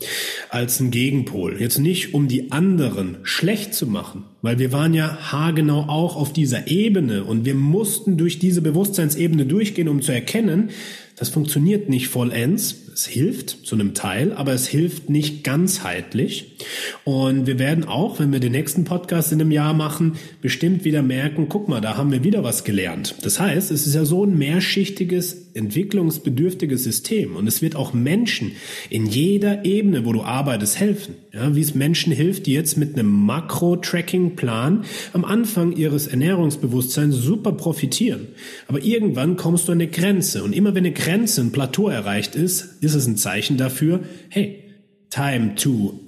als 0.49 0.81
ein 0.81 0.91
Gegenpol. 0.91 1.61
Jetzt 1.61 1.79
nicht, 1.79 2.13
um 2.13 2.27
die 2.27 2.51
anderen 2.51 3.19
schlecht 3.23 3.75
zu 3.75 3.87
machen, 3.87 4.25
weil 4.43 4.59
wir 4.59 4.71
waren 4.71 4.93
ja 4.93 5.17
haargenau 5.31 5.85
auch 5.87 6.17
auf 6.17 6.33
dieser 6.33 6.67
Ebene 6.67 7.23
und 7.23 7.45
wir 7.45 7.55
mussten 7.55 8.17
durch 8.17 8.37
diese 8.37 8.61
Bewusstseinsebene 8.61 9.45
durchgehen, 9.45 9.87
um 9.87 10.01
zu 10.01 10.11
erkennen, 10.11 10.69
das 11.15 11.29
funktioniert 11.29 11.89
nicht 11.89 12.09
vollends. 12.09 12.75
Es 12.93 13.05
hilft 13.05 13.65
zu 13.65 13.75
einem 13.75 13.93
Teil, 13.93 14.33
aber 14.33 14.53
es 14.53 14.67
hilft 14.67 15.09
nicht 15.09 15.43
ganzheitlich. 15.43 16.57
Und 17.05 17.47
wir 17.47 17.57
werden 17.57 17.85
auch, 17.85 18.19
wenn 18.19 18.33
wir 18.33 18.39
den 18.39 18.51
nächsten 18.51 18.83
Podcast 18.83 19.31
in 19.31 19.39
einem 19.39 19.51
Jahr 19.51 19.73
machen, 19.73 20.17
bestimmt 20.41 20.83
wieder 20.83 21.01
merken, 21.01 21.47
guck 21.49 21.69
mal, 21.69 21.81
da 21.81 21.95
haben 21.97 22.11
wir 22.11 22.23
wieder 22.23 22.43
was 22.43 22.63
gelernt. 22.63 23.15
Das 23.21 23.39
heißt, 23.39 23.71
es 23.71 23.87
ist 23.87 23.95
ja 23.95 24.05
so 24.05 24.25
ein 24.25 24.37
mehrschichtiges 24.37 25.51
entwicklungsbedürftiges 25.53 26.83
System 26.83 27.35
und 27.35 27.47
es 27.47 27.61
wird 27.61 27.75
auch 27.75 27.93
Menschen 27.93 28.51
in 28.89 29.05
jeder 29.05 29.63
Ebene, 29.65 30.05
wo 30.05 30.11
du 30.11 30.23
arbeitest, 30.23 30.79
helfen. 30.79 31.15
Ja, 31.35 31.55
wie 31.55 31.61
es 31.61 31.73
Menschen 31.73 32.13
hilft, 32.13 32.45
die 32.45 32.53
jetzt 32.53 32.77
mit 32.77 32.93
einem 32.93 33.11
Makro-Tracking-Plan 33.25 34.85
am 35.13 35.25
Anfang 35.25 35.71
ihres 35.71 36.05
Ernährungsbewusstseins 36.05 37.15
super 37.15 37.53
profitieren. 37.53 38.27
Aber 38.67 38.83
irgendwann 38.83 39.35
kommst 39.35 39.67
du 39.67 39.71
an 39.71 39.79
eine 39.81 39.89
Grenze 39.89 40.43
und 40.43 40.53
immer 40.53 40.75
wenn 40.75 40.85
eine 40.85 40.93
Grenze, 40.93 41.41
ein 41.41 41.51
Plateau 41.51 41.89
erreicht 41.89 42.35
ist, 42.35 42.83
ist 42.83 42.93
es 42.93 43.07
ein 43.07 43.17
Zeichen 43.17 43.57
dafür, 43.57 44.01
hey, 44.29 44.63
time 45.09 45.55
to, 45.55 46.01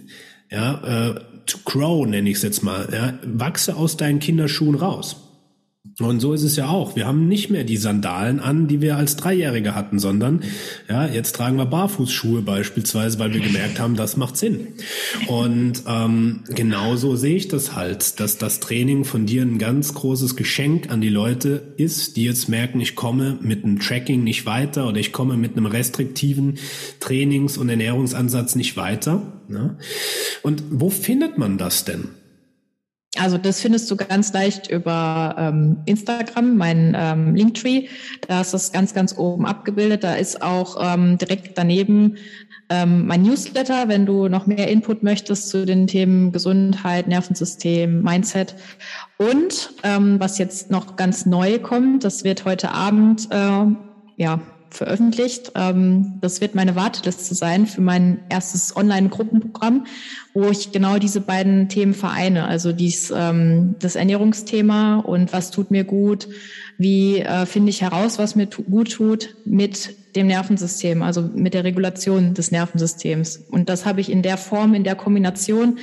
ja, 0.51 1.15
äh, 1.15 1.19
to 1.47 1.57
grow 1.65 2.05
nenne 2.05 2.29
ich 2.29 2.35
es 2.35 2.43
jetzt 2.43 2.61
mal, 2.61 2.87
ja, 2.93 3.17
wachse 3.25 3.77
aus 3.77 3.97
deinen 3.97 4.19
Kinderschuhen 4.19 4.75
raus. 4.75 5.24
Und 5.99 6.19
so 6.19 6.33
ist 6.33 6.43
es 6.43 6.57
ja 6.57 6.67
auch. 6.67 6.97
Wir 6.97 7.07
haben 7.07 7.27
nicht 7.29 7.49
mehr 7.49 7.63
die 7.63 7.77
Sandalen 7.77 8.41
an, 8.41 8.67
die 8.67 8.81
wir 8.81 8.97
als 8.97 9.15
Dreijährige 9.15 9.75
hatten, 9.75 9.97
sondern 9.97 10.41
ja, 10.89 11.07
jetzt 11.07 11.35
tragen 11.35 11.57
wir 11.57 11.65
Barfußschuhe 11.65 12.41
beispielsweise, 12.41 13.17
weil 13.17 13.33
wir 13.33 13.39
gemerkt 13.39 13.79
haben, 13.79 13.95
das 13.95 14.17
macht 14.17 14.35
Sinn. 14.35 14.67
Und 15.27 15.83
ähm, 15.87 16.43
genauso 16.49 17.15
sehe 17.15 17.37
ich 17.37 17.47
das 17.47 17.75
halt, 17.75 18.19
dass 18.19 18.37
das 18.37 18.59
Training 18.59 19.05
von 19.05 19.25
dir 19.25 19.43
ein 19.43 19.57
ganz 19.57 19.93
großes 19.93 20.35
Geschenk 20.35 20.89
an 20.89 20.99
die 20.99 21.09
Leute 21.09 21.73
ist, 21.77 22.17
die 22.17 22.25
jetzt 22.25 22.49
merken, 22.49 22.81
ich 22.81 22.95
komme 22.95 23.37
mit 23.41 23.63
einem 23.63 23.79
Tracking 23.79 24.21
nicht 24.21 24.45
weiter 24.45 24.89
oder 24.89 24.97
ich 24.97 25.13
komme 25.13 25.37
mit 25.37 25.55
einem 25.55 25.65
restriktiven 25.65 26.55
Trainings- 26.99 27.57
und 27.57 27.69
Ernährungsansatz 27.69 28.55
nicht 28.55 28.75
weiter. 28.75 29.41
Ne? 29.47 29.77
Und 30.43 30.63
wo 30.71 30.89
findet 30.89 31.37
man 31.37 31.57
das 31.57 31.85
denn? 31.85 32.09
Also 33.17 33.37
das 33.37 33.61
findest 33.61 33.89
du 33.89 33.95
ganz 33.95 34.33
leicht 34.33 34.69
über 34.69 35.35
ähm, 35.37 35.77
Instagram, 35.85 36.57
mein 36.57 36.95
ähm, 36.97 37.35
Linktree. 37.35 37.87
Da 38.27 38.41
ist 38.41 38.53
das 38.53 38.71
ganz, 38.71 38.93
ganz 38.93 39.17
oben 39.17 39.45
abgebildet. 39.45 40.03
Da 40.03 40.15
ist 40.15 40.41
auch 40.41 40.77
ähm, 40.81 41.17
direkt 41.17 41.57
daneben 41.57 42.17
ähm, 42.69 43.05
mein 43.07 43.21
Newsletter, 43.21 43.87
wenn 43.87 44.05
du 44.05 44.27
noch 44.27 44.47
mehr 44.47 44.67
Input 44.69 45.03
möchtest 45.03 45.49
zu 45.49 45.65
den 45.65 45.87
Themen 45.87 46.31
Gesundheit, 46.31 47.07
Nervensystem, 47.07 48.01
Mindset. 48.01 48.55
Und 49.17 49.71
ähm, 49.83 50.19
was 50.19 50.37
jetzt 50.37 50.71
noch 50.71 50.95
ganz 50.95 51.25
neu 51.25 51.59
kommt, 51.59 52.03
das 52.03 52.23
wird 52.23 52.45
heute 52.45 52.71
Abend 52.71 53.29
äh, 53.31 53.65
ja 54.17 54.39
veröffentlicht. 54.69 55.51
Ähm, 55.55 56.19
das 56.21 56.41
wird 56.41 56.55
meine 56.55 56.75
Warteliste 56.75 57.35
sein 57.35 57.65
für 57.65 57.81
mein 57.81 58.19
erstes 58.29 58.75
Online-Gruppenprogramm, 58.75 59.85
wo 60.33 60.49
ich 60.49 60.71
genau 60.71 60.97
diese 60.97 61.21
beiden 61.21 61.69
Themen 61.69 61.93
vereine. 61.93 62.47
Also 62.47 62.71
dies, 62.71 63.11
ähm, 63.15 63.75
das 63.79 63.95
Ernährungsthema 63.95 64.99
und 64.99 65.33
was 65.33 65.51
tut 65.51 65.71
mir 65.71 65.83
gut, 65.83 66.27
wie 66.77 67.19
äh, 67.19 67.45
finde 67.45 67.69
ich 67.69 67.81
heraus, 67.81 68.19
was 68.19 68.35
mir 68.35 68.47
gut 68.47 68.91
tut 68.91 69.35
mit 69.45 69.95
dem 70.15 70.27
Nervensystem, 70.27 71.01
also 71.01 71.21
mit 71.21 71.53
der 71.53 71.63
Regulation 71.63 72.33
des 72.33 72.51
Nervensystems. 72.51 73.37
Und 73.51 73.69
das 73.69 73.85
habe 73.85 74.01
ich 74.01 74.11
in 74.11 74.21
der 74.21 74.37
Form, 74.37 74.73
in 74.73 74.83
der 74.83 74.95
Kombination 74.95 75.79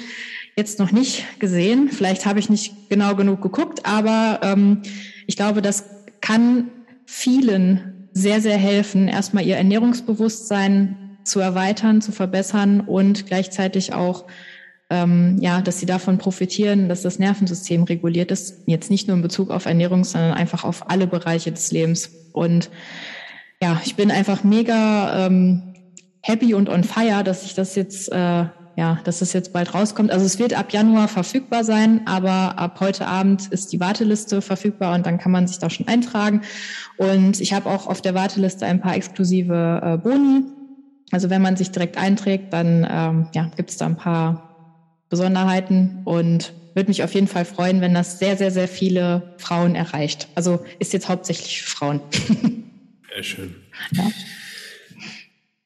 jetzt 0.56 0.78
noch 0.78 0.92
nicht 0.92 1.24
gesehen. 1.38 1.88
Vielleicht 1.90 2.26
habe 2.26 2.38
ich 2.38 2.50
nicht 2.50 2.88
genau 2.88 3.14
genug 3.14 3.40
geguckt, 3.40 3.86
aber 3.86 4.40
ähm, 4.42 4.82
ich 5.26 5.36
glaube, 5.36 5.62
das 5.62 5.84
kann 6.20 6.70
vielen 7.06 8.01
sehr, 8.12 8.40
sehr 8.40 8.58
helfen, 8.58 9.08
erstmal 9.08 9.44
ihr 9.44 9.56
Ernährungsbewusstsein 9.56 11.18
zu 11.24 11.40
erweitern, 11.40 12.00
zu 12.00 12.12
verbessern 12.12 12.80
und 12.80 13.26
gleichzeitig 13.26 13.92
auch 13.94 14.24
ähm, 14.92 15.38
ja, 15.40 15.62
dass 15.62 15.80
sie 15.80 15.86
davon 15.86 16.18
profitieren, 16.18 16.90
dass 16.90 17.00
das 17.00 17.18
Nervensystem 17.18 17.84
reguliert 17.84 18.30
ist. 18.30 18.64
Jetzt 18.66 18.90
nicht 18.90 19.08
nur 19.08 19.16
in 19.16 19.22
Bezug 19.22 19.50
auf 19.50 19.64
Ernährung, 19.64 20.04
sondern 20.04 20.34
einfach 20.34 20.64
auf 20.64 20.90
alle 20.90 21.06
Bereiche 21.06 21.50
des 21.50 21.72
Lebens. 21.72 22.10
Und 22.32 22.68
ja, 23.62 23.80
ich 23.86 23.96
bin 23.96 24.10
einfach 24.10 24.44
mega 24.44 25.26
ähm, 25.26 25.72
happy 26.20 26.52
und 26.52 26.68
on 26.68 26.84
fire, 26.84 27.24
dass 27.24 27.46
ich 27.46 27.54
das 27.54 27.74
jetzt, 27.74 28.12
äh, 28.12 28.44
ja, 28.76 28.98
dass 29.04 29.18
das 29.18 29.32
jetzt 29.32 29.52
bald 29.52 29.74
rauskommt. 29.74 30.10
Also 30.10 30.24
es 30.24 30.38
wird 30.38 30.54
ab 30.54 30.72
Januar 30.72 31.08
verfügbar 31.08 31.64
sein, 31.64 32.02
aber 32.06 32.58
ab 32.58 32.78
heute 32.80 33.06
Abend 33.06 33.46
ist 33.48 33.72
die 33.72 33.80
Warteliste 33.80 34.40
verfügbar 34.40 34.94
und 34.94 35.06
dann 35.06 35.18
kann 35.18 35.32
man 35.32 35.46
sich 35.46 35.58
da 35.58 35.68
schon 35.70 35.88
eintragen. 35.88 36.42
Und 36.96 37.40
ich 37.40 37.52
habe 37.52 37.68
auch 37.68 37.86
auf 37.86 38.00
der 38.00 38.14
Warteliste 38.14 38.66
ein 38.66 38.80
paar 38.80 38.96
exklusive 38.96 39.80
äh, 39.82 39.96
Boni. 39.98 40.44
Also 41.10 41.28
wenn 41.28 41.42
man 41.42 41.56
sich 41.56 41.70
direkt 41.70 41.98
einträgt, 41.98 42.52
dann 42.52 42.86
ähm, 42.90 43.26
ja, 43.34 43.50
gibt 43.56 43.70
es 43.70 43.76
da 43.76 43.86
ein 43.86 43.96
paar 43.96 44.48
Besonderheiten 45.10 46.00
und 46.04 46.54
würde 46.74 46.88
mich 46.88 47.02
auf 47.02 47.12
jeden 47.12 47.26
Fall 47.26 47.44
freuen, 47.44 47.82
wenn 47.82 47.92
das 47.92 48.18
sehr, 48.18 48.36
sehr, 48.38 48.50
sehr 48.50 48.68
viele 48.68 49.34
Frauen 49.36 49.74
erreicht. 49.74 50.28
Also 50.34 50.64
ist 50.78 50.94
jetzt 50.94 51.08
hauptsächlich 51.08 51.62
für 51.62 51.70
Frauen. 51.70 52.00
Sehr 53.14 53.22
schön. 53.22 53.54
Ja. 53.92 54.04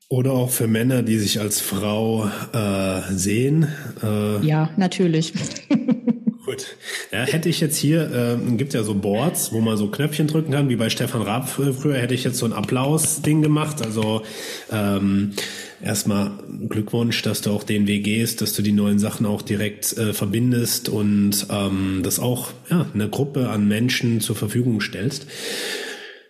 Oder 0.08 0.32
auch 0.32 0.50
für 0.50 0.68
Männer, 0.68 1.02
die 1.02 1.18
sich 1.18 1.40
als 1.40 1.60
Frau 1.60 2.30
äh, 2.52 3.00
sehen. 3.12 3.66
Äh, 4.02 4.46
ja, 4.46 4.70
natürlich. 4.76 5.32
Gut. 6.46 6.76
Ja, 7.10 7.24
hätte 7.24 7.48
ich 7.48 7.60
jetzt 7.60 7.76
hier, 7.76 8.38
äh, 8.38 8.56
gibt 8.56 8.72
ja 8.72 8.84
so 8.84 8.94
Boards, 8.94 9.52
wo 9.52 9.60
man 9.60 9.76
so 9.76 9.88
Knöpfchen 9.88 10.28
drücken 10.28 10.52
kann, 10.52 10.68
wie 10.68 10.76
bei 10.76 10.90
Stefan 10.90 11.22
Raab 11.22 11.48
früher, 11.48 11.96
hätte 11.96 12.14
ich 12.14 12.22
jetzt 12.22 12.38
so 12.38 12.46
ein 12.46 12.52
Applaus-Ding 12.52 13.42
gemacht. 13.42 13.84
Also 13.84 14.22
ähm, 14.70 15.32
erstmal 15.82 16.30
Glückwunsch, 16.68 17.22
dass 17.22 17.40
du 17.40 17.50
auch 17.50 17.64
den 17.64 17.88
Weg 17.88 18.04
gehst, 18.04 18.42
dass 18.42 18.52
du 18.52 18.62
die 18.62 18.70
neuen 18.70 19.00
Sachen 19.00 19.26
auch 19.26 19.42
direkt 19.42 19.98
äh, 19.98 20.12
verbindest 20.12 20.88
und 20.88 21.48
ähm, 21.50 22.02
das 22.04 22.20
auch 22.20 22.52
ja, 22.70 22.86
eine 22.94 23.08
Gruppe 23.08 23.48
an 23.48 23.66
Menschen 23.66 24.20
zur 24.20 24.36
Verfügung 24.36 24.80
stellst. 24.80 25.26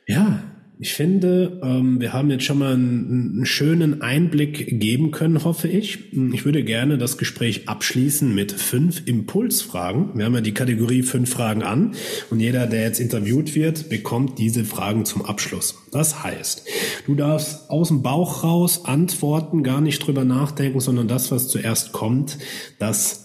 Ja, 0.07 0.43
ich 0.79 0.93
finde, 0.93 1.59
ähm, 1.63 2.01
wir 2.01 2.13
haben 2.13 2.31
jetzt 2.31 2.45
schon 2.45 2.59
mal 2.59 2.75
einen, 2.75 3.33
einen, 3.37 3.47
schönen 3.47 4.03
Einblick 4.03 4.79
geben 4.79 5.11
können, 5.11 5.43
hoffe 5.43 5.69
ich. 5.69 6.13
Ich 6.33 6.45
würde 6.45 6.65
gerne 6.65 6.99
das 6.99 7.17
Gespräch 7.17 7.67
abschließen 7.69 8.35
mit 8.35 8.53
fünf 8.53 9.07
Impulsfragen. 9.07 10.11
Wir 10.15 10.27
haben 10.27 10.35
ja 10.35 10.43
die 10.43 10.53
Kategorie 10.53 11.03
fünf 11.03 11.31
Fragen 11.31 11.63
an 11.63 11.95
und 12.31 12.41
jeder, 12.41 12.67
der 12.67 12.83
jetzt 12.83 13.01
interviewt 13.01 13.55
wird, 13.55 13.89
bekommt 13.89 14.39
diese 14.39 14.65
Fragen 14.65 15.07
zum 15.07 15.25
Abschluss. 15.25 15.77
Das 15.93 16.23
heißt, 16.23 16.67
du 17.07 17.15
darfst 17.15 17.71
aus 17.71 17.89
dem 17.89 18.03
Bauch 18.03 18.45
raus 18.45 18.85
antworten, 18.85 19.63
gar 19.63 19.81
nicht 19.81 20.07
drüber 20.07 20.25
nachdenken, 20.25 20.81
sondern 20.81 21.09
das, 21.09 21.31
was 21.31 21.49
zuerst 21.49 21.93
kommt, 21.93 22.37
das 22.79 23.23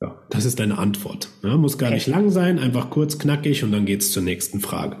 ja, 0.00 0.16
das 0.30 0.44
ist 0.44 0.60
deine 0.60 0.78
Antwort. 0.78 1.28
Ja, 1.42 1.56
muss 1.56 1.76
gar 1.76 1.90
nicht 1.90 2.06
lang 2.06 2.30
sein, 2.30 2.60
einfach 2.60 2.90
kurz, 2.90 3.18
knackig 3.18 3.64
und 3.64 3.72
dann 3.72 3.84
geht's 3.84 4.12
zur 4.12 4.22
nächsten 4.22 4.60
Frage. 4.60 4.96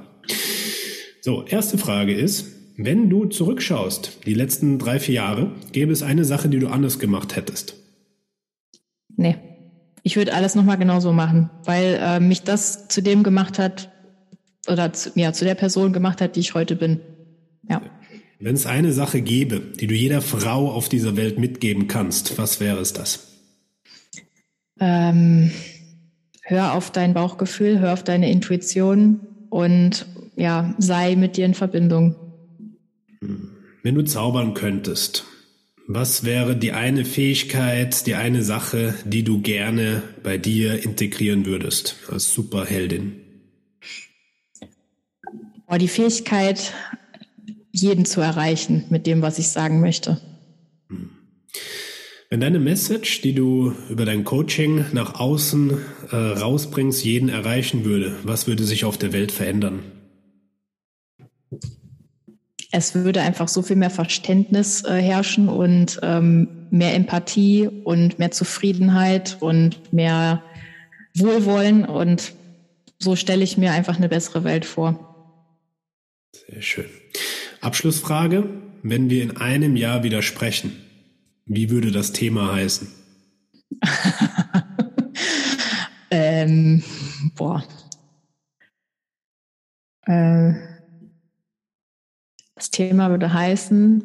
So, 1.28 1.44
erste 1.44 1.76
Frage 1.76 2.14
ist, 2.14 2.46
wenn 2.78 3.10
du 3.10 3.26
zurückschaust, 3.26 4.20
die 4.24 4.32
letzten 4.32 4.78
drei, 4.78 4.98
vier 4.98 5.16
Jahre, 5.16 5.52
gäbe 5.72 5.92
es 5.92 6.02
eine 6.02 6.24
Sache, 6.24 6.48
die 6.48 6.58
du 6.58 6.68
anders 6.68 6.98
gemacht 6.98 7.36
hättest? 7.36 7.74
Nee. 9.14 9.36
Ich 10.02 10.16
würde 10.16 10.32
alles 10.32 10.54
nochmal 10.54 10.78
genauso 10.78 11.12
machen, 11.12 11.50
weil 11.64 11.98
äh, 12.00 12.18
mich 12.18 12.44
das 12.44 12.88
zu 12.88 13.02
dem 13.02 13.24
gemacht 13.24 13.58
hat, 13.58 13.92
oder 14.68 14.94
zu, 14.94 15.10
ja, 15.16 15.34
zu 15.34 15.44
der 15.44 15.54
Person 15.54 15.92
gemacht 15.92 16.22
hat, 16.22 16.34
die 16.34 16.40
ich 16.40 16.54
heute 16.54 16.76
bin. 16.76 17.00
Ja. 17.68 17.82
Wenn 18.38 18.54
es 18.54 18.64
eine 18.64 18.94
Sache 18.94 19.20
gäbe, 19.20 19.60
die 19.60 19.86
du 19.86 19.94
jeder 19.94 20.22
Frau 20.22 20.72
auf 20.72 20.88
dieser 20.88 21.18
Welt 21.18 21.38
mitgeben 21.38 21.88
kannst, 21.88 22.38
was 22.38 22.58
wäre 22.58 22.78
es 22.78 22.94
das? 22.94 23.42
Ähm, 24.80 25.50
hör 26.40 26.72
auf 26.72 26.90
dein 26.90 27.12
Bauchgefühl, 27.12 27.80
hör 27.80 27.92
auf 27.92 28.02
deine 28.02 28.32
Intuition 28.32 29.20
und 29.50 30.06
ja, 30.38 30.74
sei 30.78 31.16
mit 31.16 31.36
dir 31.36 31.44
in 31.44 31.54
Verbindung. 31.54 32.14
Wenn 33.82 33.94
du 33.94 34.04
zaubern 34.04 34.54
könntest, 34.54 35.26
was 35.88 36.24
wäre 36.24 36.56
die 36.56 36.72
eine 36.72 37.04
Fähigkeit, 37.04 38.06
die 38.06 38.14
eine 38.14 38.42
Sache, 38.42 38.94
die 39.04 39.24
du 39.24 39.40
gerne 39.40 40.02
bei 40.22 40.38
dir 40.38 40.84
integrieren 40.84 41.44
würdest 41.44 41.96
als 42.10 42.32
Superheldin? 42.32 43.14
Oh, 45.66 45.76
die 45.76 45.88
Fähigkeit, 45.88 46.72
jeden 47.72 48.04
zu 48.04 48.20
erreichen 48.20 48.84
mit 48.90 49.06
dem, 49.06 49.22
was 49.22 49.38
ich 49.38 49.48
sagen 49.48 49.80
möchte. 49.80 50.20
Wenn 52.30 52.40
deine 52.40 52.58
Message, 52.58 53.22
die 53.22 53.34
du 53.34 53.72
über 53.88 54.04
dein 54.04 54.22
Coaching 54.22 54.84
nach 54.92 55.18
außen 55.18 55.78
äh, 56.10 56.16
rausbringst, 56.16 57.02
jeden 57.02 57.30
erreichen 57.30 57.84
würde, 57.84 58.14
was 58.22 58.46
würde 58.46 58.64
sich 58.64 58.84
auf 58.84 58.98
der 58.98 59.12
Welt 59.12 59.32
verändern? 59.32 59.82
Es 62.70 62.94
würde 62.94 63.22
einfach 63.22 63.48
so 63.48 63.62
viel 63.62 63.76
mehr 63.76 63.90
Verständnis 63.90 64.84
äh, 64.84 65.00
herrschen 65.00 65.48
und 65.48 65.98
ähm, 66.02 66.66
mehr 66.70 66.94
Empathie 66.94 67.66
und 67.66 68.18
mehr 68.18 68.30
Zufriedenheit 68.30 69.38
und 69.40 69.92
mehr 69.92 70.42
Wohlwollen. 71.16 71.84
Und 71.84 72.34
so 72.98 73.16
stelle 73.16 73.42
ich 73.42 73.56
mir 73.56 73.72
einfach 73.72 73.96
eine 73.96 74.08
bessere 74.08 74.44
Welt 74.44 74.66
vor. 74.66 75.40
Sehr 76.32 76.62
schön. 76.62 76.90
Abschlussfrage. 77.60 78.48
Wenn 78.82 79.10
wir 79.10 79.22
in 79.22 79.36
einem 79.38 79.74
Jahr 79.74 80.04
wieder 80.04 80.22
sprechen, 80.22 80.76
wie 81.46 81.70
würde 81.70 81.90
das 81.90 82.12
Thema 82.12 82.54
heißen? 82.54 82.88
ähm, 86.10 86.84
boah. 87.34 87.64
Äh, 90.06 90.52
das 92.58 92.70
Thema 92.70 93.10
würde 93.10 93.32
heißen, 93.32 94.02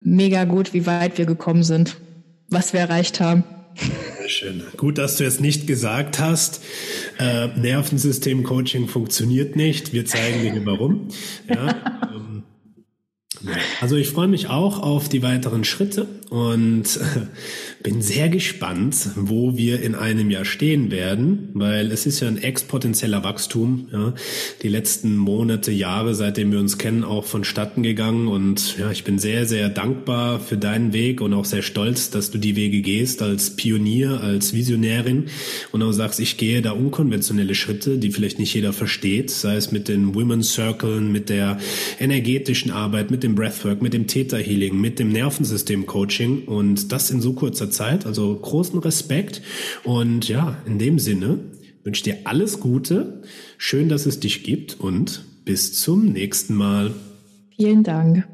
mega 0.00 0.44
gut, 0.44 0.72
wie 0.72 0.86
weit 0.86 1.18
wir 1.18 1.26
gekommen 1.26 1.64
sind, 1.64 1.96
was 2.48 2.72
wir 2.72 2.80
erreicht 2.80 3.20
haben. 3.20 3.44
Sehr 4.18 4.28
schön. 4.28 4.62
Gut, 4.76 4.98
dass 4.98 5.16
du 5.16 5.24
jetzt 5.24 5.40
nicht 5.40 5.66
gesagt 5.66 6.18
hast, 6.18 6.62
äh, 7.18 7.48
Nervensystem-Coaching 7.48 8.86
funktioniert 8.88 9.56
nicht. 9.56 9.92
Wir 9.92 10.04
zeigen 10.06 10.42
dir 10.42 10.66
warum. 10.66 11.08
Ja, 11.48 12.10
ähm, 12.14 12.42
also 13.80 13.96
ich 13.96 14.10
freue 14.10 14.28
mich 14.28 14.48
auch 14.48 14.78
auf 14.78 15.08
die 15.08 15.22
weiteren 15.22 15.64
Schritte 15.64 16.06
und 16.32 16.98
bin 17.82 18.00
sehr 18.00 18.30
gespannt, 18.30 19.10
wo 19.16 19.58
wir 19.58 19.82
in 19.82 19.94
einem 19.94 20.30
Jahr 20.30 20.46
stehen 20.46 20.90
werden, 20.90 21.50
weil 21.52 21.92
es 21.92 22.06
ist 22.06 22.20
ja 22.20 22.28
ein 22.28 22.42
exponentieller 22.42 23.22
Wachstum. 23.22 23.88
Ja. 23.92 24.14
Die 24.62 24.68
letzten 24.68 25.18
Monate, 25.18 25.72
Jahre, 25.72 26.14
seitdem 26.14 26.50
wir 26.50 26.58
uns 26.58 26.78
kennen, 26.78 27.04
auch 27.04 27.26
vonstatten 27.26 27.82
gegangen 27.82 28.28
und 28.28 28.78
ja, 28.78 28.90
ich 28.90 29.04
bin 29.04 29.18
sehr, 29.18 29.44
sehr 29.44 29.68
dankbar 29.68 30.40
für 30.40 30.56
deinen 30.56 30.94
Weg 30.94 31.20
und 31.20 31.34
auch 31.34 31.44
sehr 31.44 31.60
stolz, 31.60 32.08
dass 32.08 32.30
du 32.30 32.38
die 32.38 32.56
Wege 32.56 32.80
gehst 32.80 33.20
als 33.20 33.50
Pionier, 33.50 34.22
als 34.22 34.54
Visionärin 34.54 35.26
und 35.70 35.82
auch 35.82 35.92
sagst, 35.92 36.18
ich 36.18 36.38
gehe 36.38 36.62
da 36.62 36.72
unkonventionelle 36.72 37.54
Schritte, 37.54 37.98
die 37.98 38.10
vielleicht 38.10 38.38
nicht 38.38 38.54
jeder 38.54 38.72
versteht, 38.72 39.30
sei 39.30 39.56
es 39.56 39.70
mit 39.70 39.88
den 39.88 40.14
Women's 40.14 40.54
Circle, 40.54 41.02
mit 41.02 41.28
der 41.28 41.58
energetischen 42.00 42.70
Arbeit, 42.70 43.10
mit 43.10 43.22
dem 43.22 43.34
Breathwork, 43.34 43.82
mit 43.82 43.92
dem 43.92 44.06
Theta 44.06 44.38
Healing, 44.38 44.80
mit 44.80 44.98
dem 44.98 45.10
Nervensystem 45.10 45.84
Coaching 46.22 46.44
und 46.46 46.92
das 46.92 47.10
in 47.10 47.20
so 47.20 47.32
kurzer 47.32 47.70
Zeit. 47.70 48.06
Also 48.06 48.34
großen 48.34 48.78
Respekt. 48.78 49.42
Und 49.84 50.28
ja, 50.28 50.56
in 50.66 50.78
dem 50.78 50.98
Sinne 50.98 51.38
wünsche 51.84 52.04
dir 52.04 52.18
alles 52.24 52.60
Gute. 52.60 53.22
Schön, 53.58 53.88
dass 53.88 54.06
es 54.06 54.20
dich 54.20 54.44
gibt 54.44 54.78
und 54.80 55.24
bis 55.44 55.80
zum 55.80 56.06
nächsten 56.06 56.54
Mal. 56.54 56.94
Vielen 57.56 57.82
Dank. 57.82 58.26